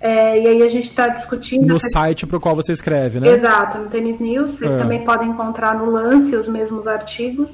[0.00, 1.66] É, e aí a gente está discutindo.
[1.66, 3.28] No site para o qual você escreve, né?
[3.28, 4.58] Exato, no Tênis News.
[4.58, 4.78] Vocês é.
[4.78, 7.48] também podem encontrar no lance os mesmos artigos,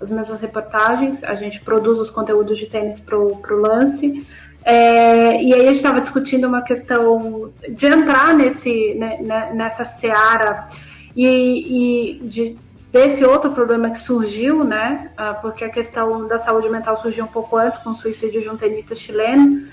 [0.00, 1.18] as mesmas reportagens.
[1.22, 4.26] A gente produz os conteúdos de tênis para o lance.
[4.64, 9.84] É, e aí a gente estava discutindo uma questão de entrar nesse, né, né nessa
[10.00, 10.68] seara
[11.16, 12.56] e, e de,
[12.92, 15.10] desse outro problema que surgiu, né?
[15.16, 18.48] Ah, porque a questão da saúde mental surgiu um pouco antes com o suicídio de
[18.48, 19.66] um tenista chileno.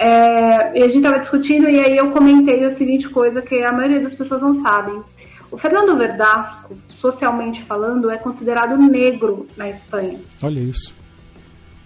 [0.00, 3.70] É, e a gente estava discutindo e aí eu comentei a seguinte coisa que a
[3.70, 4.98] maioria das pessoas não sabem.
[5.50, 10.18] O Fernando Verdasco, socialmente falando, é considerado negro na Espanha.
[10.42, 10.94] Olha isso.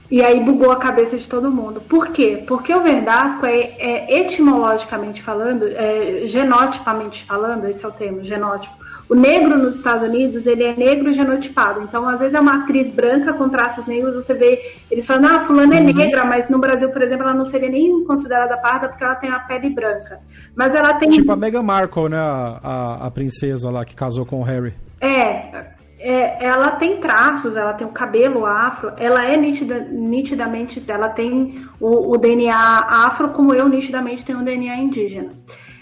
[0.09, 1.81] E aí bugou a cabeça de todo mundo.
[1.81, 2.45] Por quê?
[2.47, 8.77] Porque o Verdasco é, é etimologicamente falando, é, genotipamente falando, esse é o termo, genótipo,
[9.09, 11.83] o negro nos Estados Unidos, ele é negro genotipado.
[11.83, 15.47] Então, às vezes é uma atriz branca com traços negros, você vê eles falando, ah,
[15.47, 15.95] fulana é uhum.
[15.95, 19.31] negra, mas no Brasil, por exemplo, ela não seria nem considerada parda porque ela tem
[19.31, 20.21] a pele branca.
[20.55, 21.11] Mas ela tem...
[21.11, 24.75] Tipo a Meghan Markle, né, a, a, a princesa lá que casou com o Harry.
[25.01, 25.75] É,
[26.05, 31.67] é, ela tem traços, ela tem o cabelo afro, ela é nitida, nitidamente, ela tem
[31.81, 35.33] o, o, DNA afro, como eu nitidamente tenho o DNA indígena.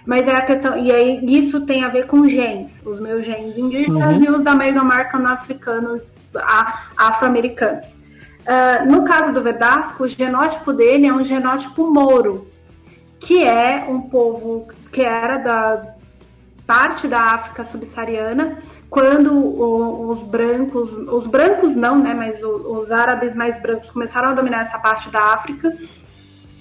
[0.05, 3.57] Mas é a questão, e aí isso tem a ver com genes, os meus genes
[3.57, 4.24] indígenas uhum.
[4.24, 6.03] e os da Mesoamerican africanos,
[6.96, 7.84] afro-americanos.
[8.42, 12.48] Uh, no caso do Vedasco, o genótipo dele é um genótipo moro,
[13.20, 15.94] que é um povo que era da
[16.66, 18.59] parte da África subsaariana,
[18.90, 24.66] quando os brancos, os brancos não, né, mas os árabes mais brancos começaram a dominar
[24.66, 25.74] essa parte da África,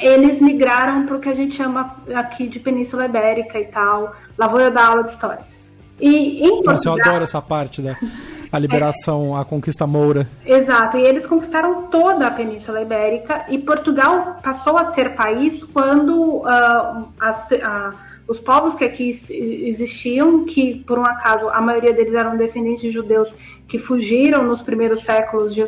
[0.02, 4.14] eles migraram para o que a gente chama aqui de Península Ibérica e tal.
[4.38, 5.52] Lá vou eu dar aula de história.
[5.99, 6.97] E em Nossa, Portugal...
[6.97, 7.95] eu adoro essa parte da
[8.52, 9.41] a liberação, é.
[9.41, 10.28] a conquista moura.
[10.45, 16.39] Exato, e eles conquistaram toda a Península Ibérica e Portugal passou a ser país quando
[16.39, 17.93] uh, a, a,
[18.28, 22.91] os povos que aqui existiam, que por um acaso a maioria deles eram descendentes de
[22.91, 23.30] judeus
[23.68, 25.64] que fugiram nos primeiros séculos de,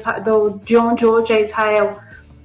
[0.66, 1.98] de onde hoje é Israel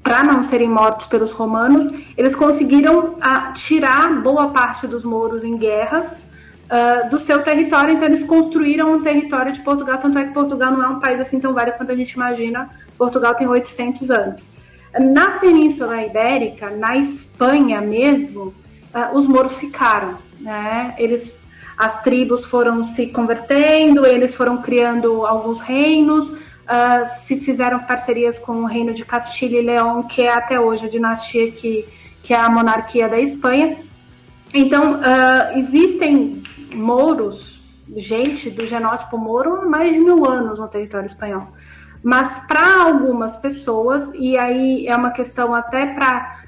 [0.09, 5.59] para não serem mortos pelos romanos, eles conseguiram ah, tirar boa parte dos mouros em
[5.59, 10.33] guerras uh, do seu território, então eles construíram um território de Portugal, tanto é que
[10.33, 14.11] Portugal não é um país assim tão velho quanto a gente imagina, Portugal tem 800
[14.11, 14.41] anos.
[14.99, 18.55] Na Península Ibérica, na Espanha mesmo,
[18.95, 20.95] uh, os mouros ficaram, né?
[20.97, 21.31] Eles,
[21.77, 26.31] as tribos foram se convertendo, eles foram criando alguns reinos,
[26.69, 30.87] uh, se fizeram parcerias com o reino de Castilha e León, que é até hoje
[30.87, 31.87] a dinastia que,
[32.23, 33.77] que é a monarquia da Espanha.
[34.53, 36.43] Então, uh, existem
[36.75, 37.59] mouros,
[37.97, 41.49] gente do genótipo mouro, há mais de mil anos no território espanhol.
[42.03, 46.45] Mas para algumas pessoas, e aí é uma questão até para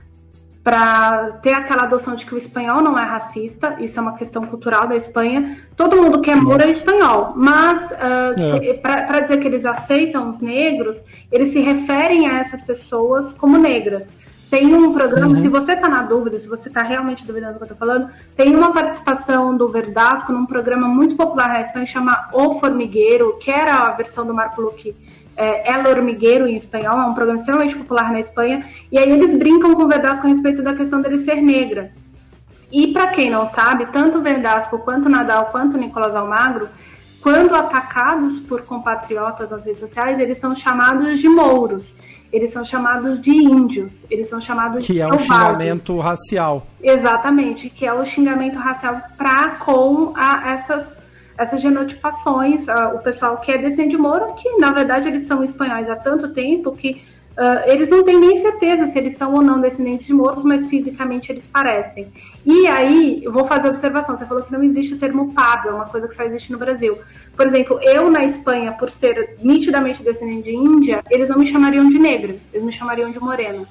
[0.63, 4.47] para ter aquela adoção de que o espanhol não é racista, isso é uma questão
[4.47, 5.59] cultural da Espanha.
[5.75, 8.75] Todo mundo que é moura é espanhol, mas uh, é.
[8.75, 10.97] para dizer que eles aceitam os negros,
[11.33, 14.03] eles se referem a essas pessoas como negras.
[14.51, 15.43] Tem um programa, uhum.
[15.43, 18.11] se você está na dúvida, se você está realmente duvidando do que eu estou falando,
[18.37, 23.51] tem uma participação do Verdasco num programa muito popular na Espanha, chama O Formigueiro, que
[23.51, 24.95] era a versão do Marco Luque
[25.41, 29.39] é, El Hormigueiro em espanhol, é um programa extremamente popular na Espanha, e aí eles
[29.39, 31.93] brincam com o Verdasco a respeito da questão dele ser negra.
[32.71, 36.69] E para quem não sabe, tanto o Verdasco quanto o Nadal quanto Nicolás Almagro,
[37.23, 41.83] quando atacados por compatriotas nas redes sociais, eles são chamados de mouros,
[42.31, 46.67] eles são chamados de índios, eles são chamados que de é um xingamento racial.
[46.83, 51.00] Exatamente, que é o xingamento racial para com a, essas
[51.41, 55.43] essas genotipações, uh, o pessoal que é descendente de Moro, que na verdade eles são
[55.43, 59.41] espanhóis há tanto tempo que uh, eles não têm nem certeza se eles são ou
[59.41, 62.09] não descendentes de Moros, mas fisicamente eles parecem.
[62.45, 65.71] E aí, eu vou fazer a observação, você falou que não existe o termo pardo,
[65.71, 66.99] é uma coisa que só existe no Brasil.
[67.35, 71.89] Por exemplo, eu na Espanha, por ser nitidamente descendente de Índia, eles não me chamariam
[71.89, 73.65] de negra, eles me chamariam de morena.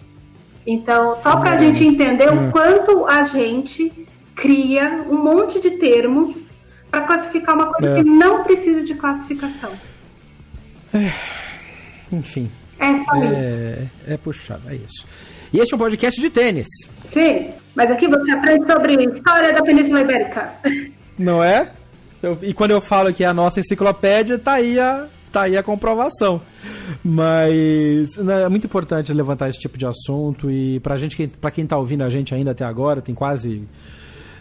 [0.65, 6.48] Então, só para a gente entender o quanto a gente cria um monte de termos
[6.91, 8.03] para classificar uma coisa é.
[8.03, 9.71] que não precisa de classificação.
[10.93, 11.11] É,
[12.11, 12.49] enfim.
[12.79, 15.05] É, só é, é puxado, é isso.
[15.53, 16.67] E este é um podcast de tênis.
[17.13, 20.53] Sim, mas aqui você aprende sobre história da Península Ibérica.
[21.17, 21.71] Não é?
[22.21, 25.57] Eu, e quando eu falo que é a nossa enciclopédia, tá aí a, tá aí
[25.57, 26.41] a comprovação.
[27.03, 31.65] Mas né, é muito importante levantar esse tipo de assunto e pra gente, para quem
[31.65, 33.67] tá ouvindo a gente ainda até agora, tem quase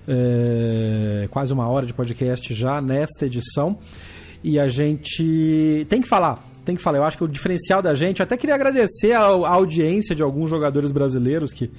[0.08, 3.78] é, quase uma hora de podcast já nesta edição.
[4.42, 7.94] E a gente tem que falar, tem que falar, eu acho que o diferencial da
[7.94, 11.70] gente, até queria agradecer a, a audiência de alguns jogadores brasileiros que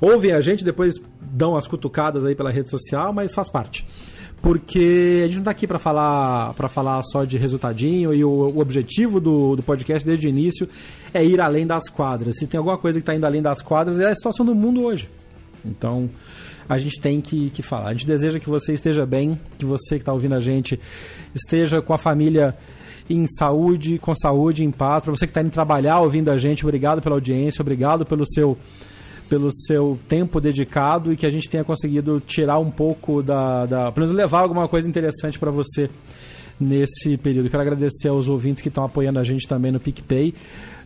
[0.00, 3.86] ouvem a gente, depois dão as cutucadas aí pela rede social, mas faz parte.
[4.40, 8.28] Porque a gente não tá aqui para falar para falar só de resultadinho e o,
[8.28, 10.68] o objetivo do, do podcast desde o início
[11.14, 12.36] é ir além das quadras.
[12.36, 14.82] Se tem alguma coisa que está indo além das quadras é a situação do mundo
[14.82, 15.08] hoje.
[15.64, 16.10] Então,
[16.68, 17.88] a gente tem que, que falar.
[17.88, 20.78] A gente deseja que você esteja bem, que você que está ouvindo a gente
[21.34, 22.56] esteja com a família
[23.08, 25.02] em saúde, com saúde, em paz.
[25.02, 28.56] Para você que está indo trabalhar ouvindo a gente, obrigado pela audiência, obrigado pelo seu
[29.28, 33.90] pelo seu tempo dedicado e que a gente tenha conseguido tirar um pouco da, da
[33.90, 35.88] pelo menos levar alguma coisa interessante para você
[36.60, 37.48] nesse período.
[37.48, 40.34] Quero agradecer aos ouvintes que estão apoiando a gente também no PicPay.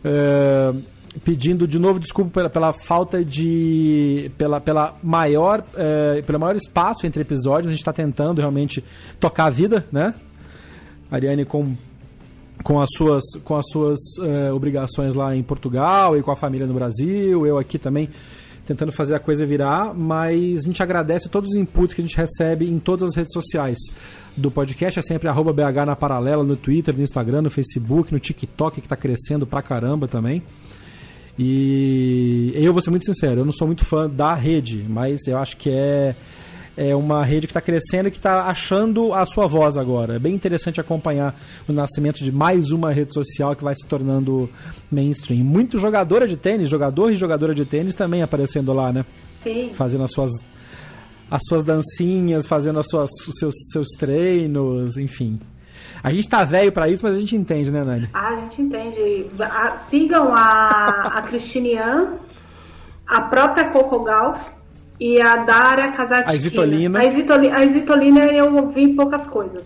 [0.03, 0.81] Uh,
[1.23, 4.31] pedindo de novo desculpa pela, pela falta de.
[4.37, 5.63] pela, pela maior.
[5.75, 7.67] É, pelo maior espaço entre episódios.
[7.67, 8.83] A gente está tentando realmente
[9.19, 10.13] tocar a vida, né?
[11.11, 11.75] Ariane com.
[12.61, 16.67] Com as suas, com as suas é, obrigações lá em Portugal e com a família
[16.67, 18.09] no Brasil, eu aqui também
[18.69, 22.15] tentando fazer a coisa virar, mas a gente agradece todos os inputs que a gente
[22.15, 23.77] recebe em todas as redes sociais
[24.37, 24.99] do podcast.
[24.99, 28.85] É sempre arroba BH na paralela, no Twitter, no Instagram, no Facebook, no TikTok, que
[28.85, 30.43] está crescendo pra caramba também.
[31.41, 35.37] E eu vou ser muito sincero, eu não sou muito fã da rede, mas eu
[35.37, 36.13] acho que é,
[36.75, 40.17] é uma rede que está crescendo e que está achando a sua voz agora.
[40.17, 41.33] É bem interessante acompanhar
[41.65, 44.49] o nascimento de mais uma rede social que vai se tornando
[44.91, 45.45] mainstream.
[45.45, 49.05] Muito jogadora de tênis, jogador e jogadora de tênis também aparecendo lá, né?
[49.41, 49.71] Sim.
[49.73, 50.33] Fazendo as suas
[51.31, 55.39] as suas dancinhas, fazendo as suas, os seus, seus treinos, enfim.
[56.03, 58.09] A gente tá velho para isso, mas a gente entende, né, Nani?
[58.13, 59.27] Ah, a gente entende.
[59.39, 62.13] A, sigam a, a Cristinian,
[63.05, 64.39] a própria Coco Gauss
[64.99, 66.31] e a Dária Casatina.
[66.31, 66.99] A Svitolina.
[66.99, 69.63] A Svitolina, a Svitolina eu ouvi poucas coisas.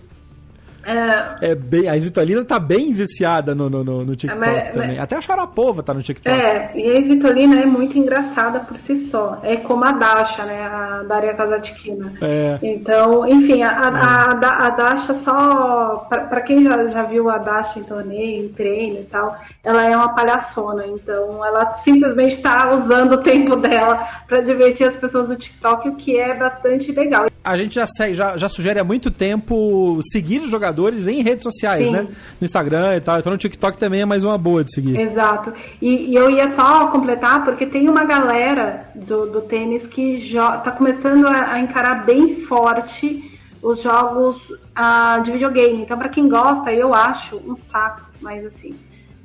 [0.86, 4.88] É, é bem, a Svitolina tá bem viciada no, no, no, no TikTok mas, também.
[4.88, 6.38] Mas, Até a Sharapova tá no TikTok.
[6.38, 9.40] É, e a Svitolina é muito engraçada por si só.
[9.42, 10.62] É como a Dasha, né?
[10.62, 12.12] A Daria Kazatkina.
[12.20, 12.58] É.
[12.62, 16.06] Então, enfim, a, a, a, a Dasha só.
[16.08, 19.84] Pra, pra quem já, já viu a Dasha em torneio, em treino e tal, ela
[19.84, 20.86] é uma palhaçona.
[20.86, 25.96] Então, ela simplesmente tá usando o tempo dela para divertir as pessoas do TikTok, o
[25.96, 27.26] que é bastante legal.
[27.42, 31.86] A gente já, já, já sugere há muito tempo seguir os jogadores em redes sociais,
[31.86, 31.92] Sim.
[31.92, 32.02] né?
[32.40, 33.18] No Instagram e tal.
[33.18, 34.98] Então no TikTok também é mais uma boa de seguir.
[34.98, 35.52] Exato.
[35.80, 40.70] E, e eu ia só completar, porque tem uma galera do, do tênis que está
[40.70, 45.82] começando a, a, encarar bem forte os jogos uh, de videogame.
[45.82, 48.74] Então, para quem gosta, eu acho um saco, mas assim.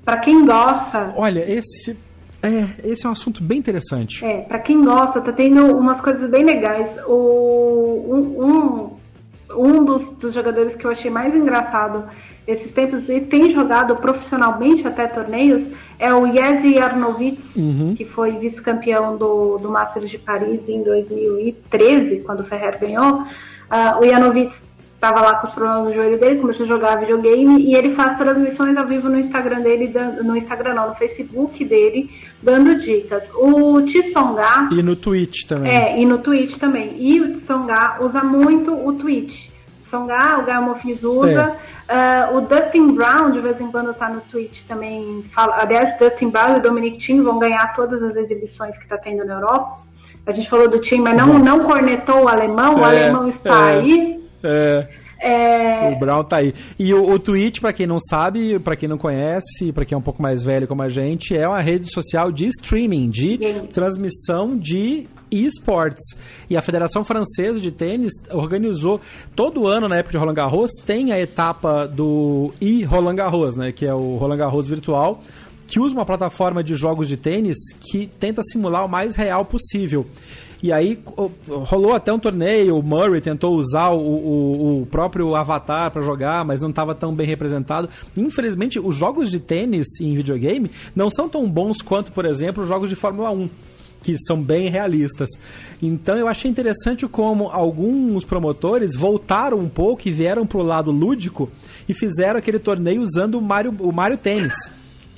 [0.05, 1.13] Para quem gosta.
[1.15, 1.95] Olha, esse
[2.41, 4.23] é, esse é um assunto bem interessante.
[4.23, 6.87] É, para quem gosta, tá tendo umas coisas bem legais.
[7.05, 8.98] O, um, um,
[9.51, 12.05] um dos, dos, jogadores que eu achei mais engraçado
[12.47, 15.67] esses tempos e tem jogado profissionalmente até torneios
[15.99, 17.93] é o Jezi Arnovitz, uhum.
[17.95, 23.21] que foi vice-campeão do, do Masters de Paris em 2013, quando o Ferrer ganhou.
[23.21, 24.51] Uh, o Janovic
[24.99, 28.17] estava lá com os problemas do joelho dele, começou a jogar videogame e ele faz
[28.17, 32.11] transmissões ao vivo no Instagram dele, no Instagram não, no Facebook dele,
[32.43, 33.23] dando dicas.
[33.33, 34.67] O Tsonga...
[34.71, 35.71] E no Twitch também.
[35.71, 36.95] É, e no Twitch também.
[36.99, 39.49] E o Tsonga usa muito o Twitch.
[39.87, 41.55] Tsonga, o Gael Mofis usa.
[41.87, 42.29] É.
[42.31, 45.23] Uh, o Dustin Brown, de vez em quando, tá no Twitch também.
[45.33, 48.97] Fala, aliás, Dustin Brown e o Dominic Thiem vão ganhar todas as exibições que está
[48.97, 49.77] tendo na Europa.
[50.27, 52.75] A gente falou do Thiem, mas não, não cornetou o alemão.
[52.75, 53.79] O É, alemão está é.
[53.79, 54.19] aí.
[54.43, 54.87] É.
[55.21, 56.53] É, O Brown tá aí.
[56.77, 59.99] E o, o Twitch, pra quem não sabe, pra quem não conhece, pra quem é
[59.99, 63.67] um pouco mais velho como a gente, é uma rede social de streaming, de Sim.
[63.73, 66.17] transmissão de esportes.
[66.49, 69.01] E a Federação Francesa de Tênis organizou
[69.35, 73.71] todo ano na época de Roland Garros tem a etapa do e Roland Garros, né,
[73.73, 75.21] que é o Roland Garros virtual,
[75.67, 77.57] que usa uma plataforma de jogos de tênis
[77.91, 80.07] que tenta simular o mais real possível.
[80.61, 80.99] E aí
[81.47, 86.43] rolou até um torneio, o Murray tentou usar o, o- o próprio avatar para jogar,
[86.43, 87.87] mas não estava tão bem representado.
[88.17, 92.67] Infelizmente, os jogos de tênis em videogame não são tão bons quanto, por exemplo, os
[92.69, 93.49] jogos de Fórmula 1
[94.01, 95.27] que são bem realistas.
[95.81, 101.49] Então eu achei interessante como alguns promotores voltaram um pouco e vieram pro lado lúdico
[101.87, 104.55] e fizeram aquele torneio usando o Mario, o Mario Tênis.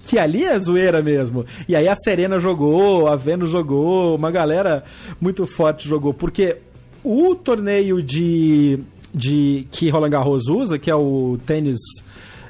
[0.06, 1.46] Que ali é zoeira mesmo.
[1.68, 4.84] E aí a Serena jogou, a Venus jogou, uma galera
[5.20, 6.14] muito forte jogou.
[6.14, 6.58] Porque
[7.04, 8.80] o torneio de,
[9.14, 11.80] de que Roland Garros usa, que é o tênis.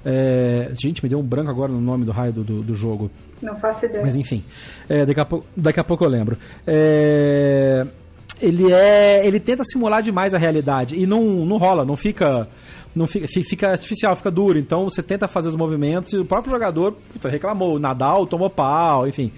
[0.06, 3.12] é, gente, me deu um branco agora no nome do raio do, do, do jogo.
[3.42, 4.04] não faço ideia.
[4.04, 4.44] Mas enfim,
[4.90, 6.38] é, daqui, a pouco, daqui a pouco eu lembro.
[6.66, 7.86] É,
[8.42, 9.26] ele é.
[9.26, 10.96] Ele tenta simular demais a realidade.
[10.96, 12.48] E não, não rola, não fica
[12.96, 14.58] não fica, fica artificial, fica duro.
[14.58, 17.80] Então você tenta fazer os movimentos e o próprio jogador puta, reclamou.
[17.80, 19.32] Nadal tomou pau, enfim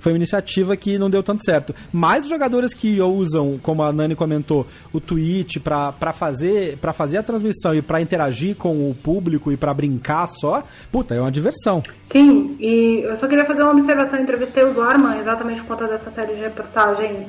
[0.00, 1.74] foi uma iniciativa que não deu tanto certo.
[1.92, 7.18] Mas os jogadores que usam, como a Nani comentou, o Twitch para fazer, pra fazer
[7.18, 11.30] a transmissão e para interagir com o público e para brincar só, puta, é uma
[11.30, 11.82] diversão.
[12.10, 14.18] Sim, e eu só queria fazer uma observação.
[14.18, 17.26] Entrevistei o Zorman exatamente por conta dessa série de reportagens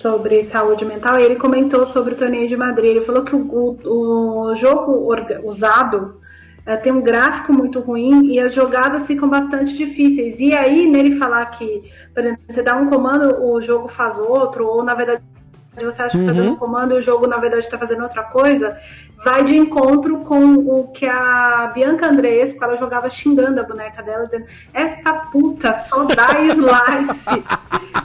[0.00, 2.96] sobre saúde mental ele comentou sobre o torneio de Madrid.
[2.96, 3.40] Ele falou que o,
[3.84, 5.14] o, o jogo
[5.44, 6.20] usado
[6.64, 10.36] é, tem um gráfico muito ruim e as jogadas ficam bastante difíceis.
[10.38, 14.66] E aí, nele falar que, por exemplo, você dá um comando, o jogo faz outro,
[14.66, 15.22] ou na verdade
[15.84, 18.22] você acha que está dando um comando e o jogo na verdade está fazendo outra
[18.24, 18.78] coisa,
[19.24, 24.24] vai de encontro com o que a Bianca Andresco, ela jogava xingando a boneca dela,
[24.24, 27.44] dizendo, essa puta só dá slice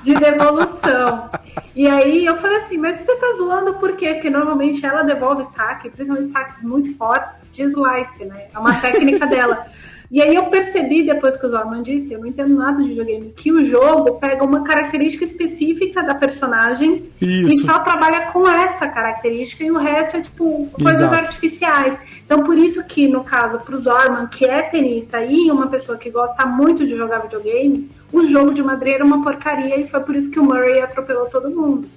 [0.03, 1.29] de devolução.
[1.75, 4.13] E aí eu falei assim, mas você tá zoando por quê?
[4.15, 8.47] Porque normalmente ela devolve saque, principalmente saques muito fortes, de slice, né?
[8.53, 9.65] É uma técnica dela.
[10.11, 13.33] E aí eu percebi, depois que o Zorman disse, eu não entendo nada de videogame,
[13.33, 17.47] que o jogo pega uma característica específica da personagem Isso.
[17.47, 21.15] e só trabalha com essa característica e o resto é tipo coisas Exato.
[21.15, 21.97] artificiais.
[22.25, 26.09] Então por isso que, no caso, pro Zorman, que é tenista e uma pessoa que
[26.09, 30.13] gosta muito de jogar videogame, o jogo de Madrid era uma porcaria e foi por
[30.13, 31.87] isso que o Murray atropelou todo mundo.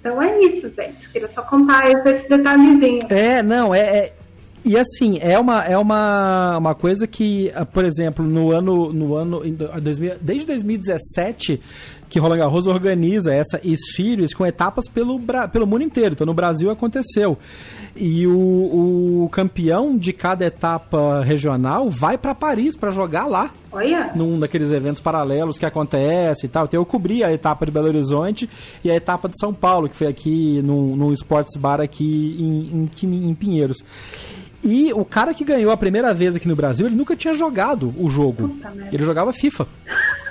[0.00, 1.08] Então é isso, gente.
[1.12, 3.06] Queria só contar esse detalhezinho.
[3.08, 4.12] É, não, é, é
[4.64, 8.92] e assim, é uma, é uma, uma coisa que, ah, por exemplo, no ano.
[8.92, 9.42] No ano
[10.20, 11.60] desde 2017
[12.12, 15.18] que Roland Garros organiza essa Esfírios com etapas pelo,
[15.50, 16.12] pelo mundo inteiro.
[16.12, 17.38] Então no Brasil aconteceu.
[17.96, 23.50] E o, o campeão de cada etapa regional vai para Paris para jogar lá.
[23.72, 24.12] Olha.
[24.14, 26.66] Num daqueles eventos paralelos que acontece e tal.
[26.66, 28.48] Então eu cobri a etapa de Belo Horizonte
[28.84, 32.90] e a etapa de São Paulo, que foi aqui num, num Sports Bar aqui em,
[33.06, 33.82] em, em Pinheiros.
[34.62, 37.94] E o cara que ganhou a primeira vez aqui no Brasil, ele nunca tinha jogado
[37.98, 38.56] o jogo.
[38.92, 39.66] Ele jogava FIFA.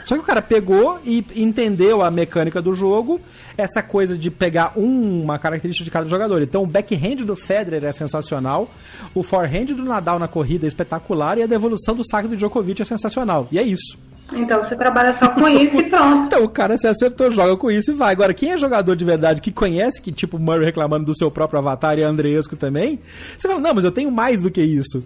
[0.03, 3.21] Só que o cara pegou e entendeu a mecânica do jogo,
[3.57, 6.41] essa coisa de pegar uma característica de cada jogador.
[6.41, 8.69] Então, o backhand do Federer é sensacional,
[9.13, 12.81] o forehand do Nadal na corrida é espetacular e a devolução do saque do Djokovic
[12.81, 13.47] é sensacional.
[13.51, 13.97] E é isso.
[14.33, 16.25] Então você trabalha só com isso e pronto.
[16.27, 18.13] então o cara se acertou, joga com isso e vai.
[18.13, 21.59] Agora, quem é jogador de verdade que conhece, que tipo Murray reclamando do seu próprio
[21.59, 22.99] avatar e Andreesco também,
[23.37, 25.03] você fala, não, mas eu tenho mais do que isso.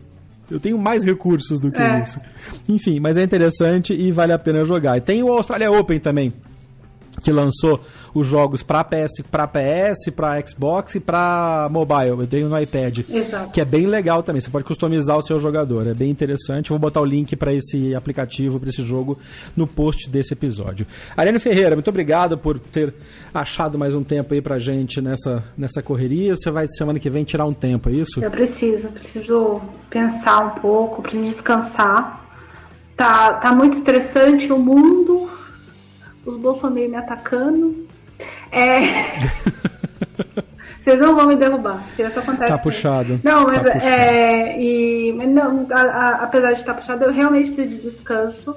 [0.49, 2.01] Eu tenho mais recursos do que é.
[2.01, 2.19] isso.
[2.69, 4.97] Enfim, mas é interessante e vale a pena jogar.
[4.97, 6.31] E tem o Australia Open também,
[7.21, 7.81] que lançou
[8.13, 12.19] os jogos para PS, para PS, para Xbox e para mobile.
[12.19, 13.51] Eu tenho no iPad, Exato.
[13.51, 14.41] que é bem legal também.
[14.41, 16.69] Você pode customizar o seu jogador, é bem interessante.
[16.69, 19.17] vou botar o link para esse aplicativo, para esse jogo
[19.55, 20.85] no post desse episódio.
[21.15, 22.93] Ariane Ferreira, muito obrigado por ter
[23.33, 26.35] achado mais um tempo aí pra gente nessa nessa correria.
[26.35, 28.23] Você vai semana que vem tirar um tempo, é isso?
[28.23, 32.23] Eu preciso, preciso pensar um pouco, preciso descansar.
[32.95, 35.29] Tá, tá muito estressante o mundo,
[36.25, 37.87] os bolsonaro me atacando.
[38.51, 38.85] É.
[40.85, 41.83] Vocês não vão me derrubar.
[41.97, 42.51] Isso acontece.
[42.51, 43.19] Tá puxado.
[43.23, 44.61] Não, mas tá é.
[44.61, 48.55] E, mas não, a, a, apesar de estar puxado, eu realmente preciso de descanso.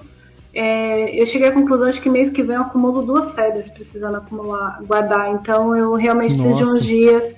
[0.52, 4.16] É, eu cheguei à conclusão de que mês que vem eu acumulo duas férias precisando
[4.16, 5.30] acumular, guardar.
[5.30, 6.50] Então eu realmente Nossa.
[6.50, 7.34] preciso de uns dias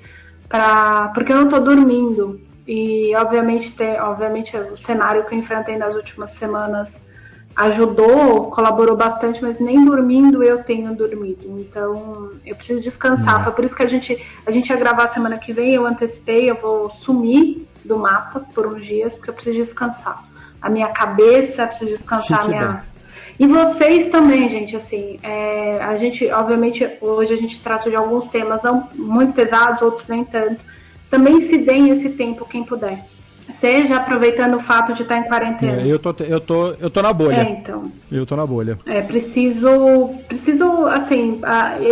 [0.49, 2.41] para porque eu não estou dormindo.
[2.67, 6.89] E obviamente, tem, obviamente o cenário que eu enfrentei nas últimas semanas
[7.57, 11.61] ajudou, colaborou bastante, mas nem dormindo eu tenho dormido.
[11.61, 13.39] Então eu preciso descansar.
[13.39, 13.45] Uhum.
[13.45, 16.51] Foi por isso que a gente, a gente ia gravar semana que vem, eu antecipei,
[16.51, 20.25] eu vou sumir do mapa por uns dias, porque eu preciso descansar.
[20.61, 22.85] A minha cabeça, preciso descansar a minha.
[23.39, 28.29] E vocês também, gente, assim, é, a gente, obviamente, hoje a gente trata de alguns
[28.31, 30.61] temas não muito pesados, outros nem tanto.
[31.11, 33.03] Também se deem esse tempo quem puder
[33.61, 35.83] seja aproveitando o fato de estar em quarentena.
[35.83, 37.43] É, eu, tô, eu, tô, eu tô na bolha.
[37.43, 37.93] É, então.
[38.11, 38.79] Eu tô na bolha.
[38.87, 41.41] É, preciso, preciso, assim,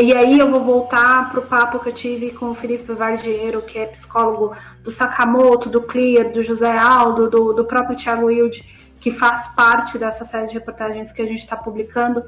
[0.02, 3.78] e aí eu vou voltar pro papo que eu tive com o Felipe Vardiero, que
[3.78, 8.64] é psicólogo do Sakamoto, do Clear, do José Aldo, do, do próprio Thiago Wilde,
[9.00, 12.24] que faz parte dessa série de reportagens que a gente está publicando.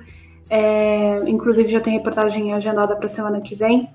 [0.48, 3.88] É, inclusive já tem reportagem agendada para semana que vem.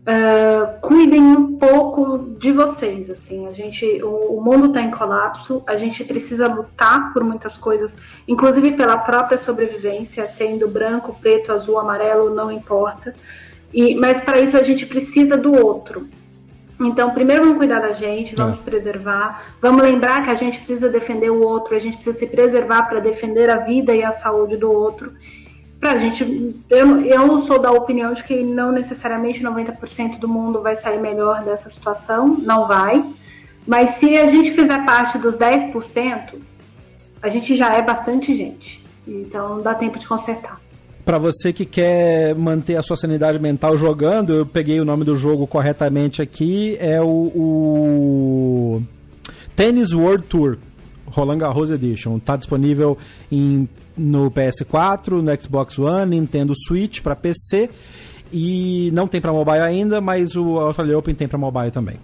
[0.00, 5.62] Uh, cuidem um pouco de vocês, assim, a gente, o, o mundo está em colapso,
[5.66, 7.90] a gente precisa lutar por muitas coisas,
[8.26, 13.14] inclusive pela própria sobrevivência, sendo branco, preto, azul, amarelo, não importa.
[13.74, 16.08] E, mas para isso a gente precisa do outro.
[16.80, 18.62] Então, primeiro vamos cuidar da gente, vamos é.
[18.62, 22.84] preservar, vamos lembrar que a gente precisa defender o outro, a gente precisa se preservar
[22.84, 25.12] para defender a vida e a saúde do outro
[25.80, 30.80] pra gente, eu, eu sou da opinião de que não necessariamente 90% do mundo vai
[30.82, 33.02] sair melhor dessa situação, não vai.
[33.66, 36.34] Mas se a gente fizer parte dos 10%,
[37.22, 38.82] a gente já é bastante gente.
[39.08, 40.60] Então dá tempo de consertar.
[41.04, 45.16] Para você que quer manter a sua sanidade mental jogando, eu peguei o nome do
[45.16, 48.82] jogo corretamente aqui, é o, o
[49.56, 50.58] Tennis World Tour.
[51.10, 52.16] Roland Garros Edition.
[52.16, 52.96] Está disponível
[53.30, 57.70] em, no PS4, no Xbox One, Nintendo Switch para PC
[58.32, 61.96] e não tem para mobile ainda, mas o Australia Open tem para mobile também.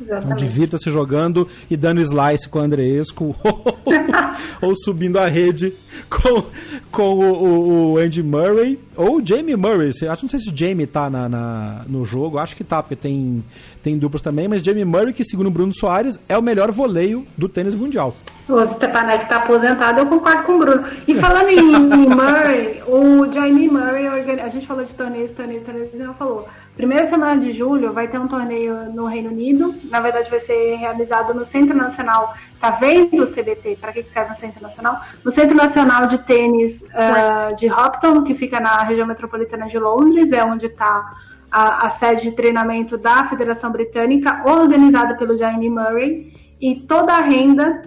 [0.00, 3.36] Então divirta-se jogando e dando slice com o Andreesco
[4.60, 5.72] ou subindo a rede
[6.10, 6.44] com,
[6.90, 9.90] com o, o, Andy Murray ou o Jamie Murray.
[9.90, 12.96] Acho não sei se o Jamie tá na, na, no jogo, acho que tá, porque
[12.96, 13.44] tem,
[13.82, 17.24] tem duplas também, mas Jamie Murray, que segundo o Bruno Soares, é o melhor voleio
[17.36, 18.16] do tênis mundial.
[18.48, 20.84] O Stepanek tá aposentado, eu concordo com o Bruno.
[21.08, 24.06] E falando em, em Murray, o Jamie Murray,
[24.40, 28.18] a gente falou de torneios, torneios, torneios, ele falou Primeira semana de julho vai ter
[28.18, 29.74] um torneio no Reino Unido.
[29.84, 32.34] Na verdade, vai ser realizado no Centro Nacional.
[32.60, 33.78] Tá vendo o CBT?
[33.80, 35.00] Para que serve o Centro Nacional?
[35.24, 40.32] No Centro Nacional de Tênis uh, de Hopton, que fica na região metropolitana de Londres,
[40.32, 41.14] é onde está
[41.50, 46.32] a, a, sede de treinamento da Federação Britânica, organizada pelo Jamie Murray.
[46.60, 47.82] E toda a renda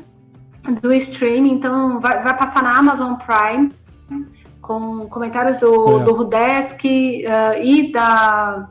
[0.81, 3.69] do streaming, então, vai, vai passar na Amazon Prime
[4.61, 6.03] com comentários do, é.
[6.03, 8.69] do Rudesk uh, e da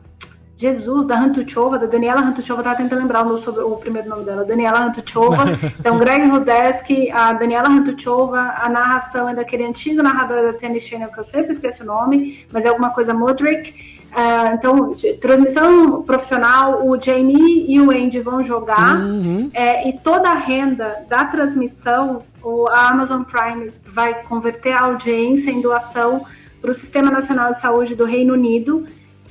[0.57, 4.43] Jesus, da Hantuchova, da Daniela Hantuchova, estava tentando lembrar o, sobre, o primeiro nome dela,
[4.43, 5.45] Daniela Hantuchova,
[5.79, 11.11] então Greg Rudeski, a Daniela Hantuchova, a narração é daquele antigo narrador da Tennis Channel,
[11.11, 16.87] que eu sempre esqueço o nome, mas é alguma coisa Mudrick, Uh, então, transmissão profissional,
[16.87, 18.95] o Jamie e o Andy vão jogar.
[18.95, 19.51] Uhum.
[19.53, 25.51] é, e toda a renda da transmissão, o, a Amazon Prime vai converter a audiência
[25.51, 26.25] em doação
[26.61, 28.87] para o Sistema Nacional de Saúde do Reino Unido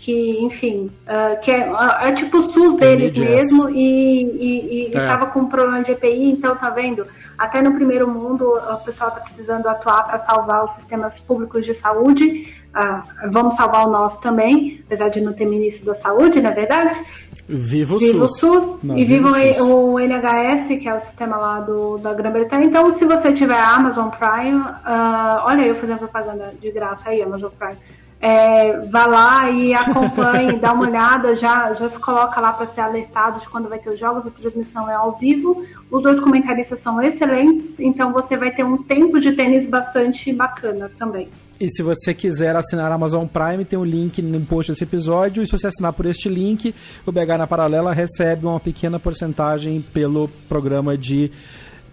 [0.07, 1.69] que, enfim, uh, que é,
[2.03, 5.27] é, tipo o SUS deles mesmo e estava é.
[5.31, 7.05] com um problema de EPI, então tá vendo?
[7.37, 11.75] Até no primeiro mundo o pessoal está precisando atuar para salvar os sistemas públicos de
[11.81, 12.55] saúde.
[12.69, 16.55] Uh, vamos salvar o nosso também, apesar de não ter ministro da saúde, na é
[16.55, 17.05] verdade.
[17.49, 18.45] Viva o viva SUS.
[18.45, 19.31] O SUS não, e viva
[19.61, 22.67] o, o, NHS, que é o sistema lá do, da Grã-Bretanha.
[22.67, 27.51] Então, se você tiver Amazon Prime, uh, olha eu fazendo propaganda de graça aí, Amazon
[27.59, 27.77] Prime
[28.21, 32.81] é, vá lá e acompanhe, dá uma olhada, já, já se coloca lá para ser
[32.81, 35.65] alertado de quando vai ter os jogos, a transmissão é ao vivo.
[35.91, 40.91] Os dois comentaristas são excelentes, então você vai ter um tempo de tênis bastante bacana
[40.99, 41.29] também.
[41.59, 45.43] E se você quiser assinar a Amazon Prime, tem um link no post desse episódio.
[45.43, 46.75] E se você assinar por este link,
[47.07, 51.31] o BH na Paralela recebe uma pequena porcentagem pelo programa de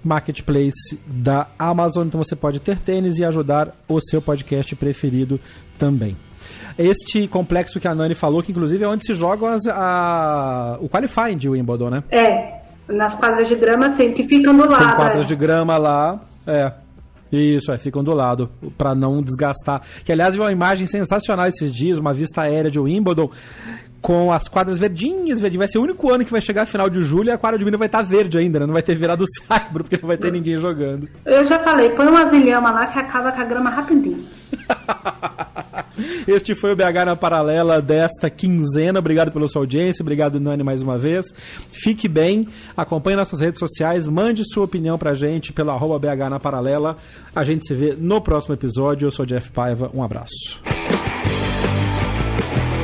[0.04, 2.08] marketplace da Amazon.
[2.08, 5.40] Então você pode ter tênis e ajudar o seu podcast preferido
[5.78, 6.16] também.
[6.78, 10.90] Este complexo que a Nani falou, que inclusive é onde se jogam as, a, o
[10.90, 12.04] qualifying de Wimbledon, né?
[12.10, 14.86] É, nas quadras de grama sim, que ficam do lado.
[14.86, 15.28] Tem quadras é.
[15.28, 16.72] de grama lá, é.
[17.32, 19.82] Isso, é, ficam do lado, para não desgastar.
[20.06, 23.32] Que aliás, viu uma imagem sensacional esses dias, uma vista aérea de Wimbledon,
[24.04, 25.60] com as quadras verdinhas, verdinhas.
[25.60, 27.58] Vai ser o único ano que vai chegar a final de julho e a quadra
[27.58, 28.66] de Minas vai estar tá verde ainda, né?
[28.66, 31.08] Não vai ter virado saibro, porque não vai ter ninguém jogando.
[31.26, 34.24] Eu já falei, põe uma vilhama lá que acaba com a grama rapidinho.
[36.28, 39.00] Este foi o BH na Paralela desta quinzena.
[39.00, 41.26] Obrigado pela sua audiência, obrigado, Nani, mais uma vez.
[41.70, 46.40] Fique bem, acompanhe nossas redes sociais, mande sua opinião pra gente pelo arroba BH na
[46.40, 46.98] Paralela.
[47.36, 49.06] A gente se vê no próximo episódio.
[49.06, 50.62] Eu sou Jeff Paiva, um abraço.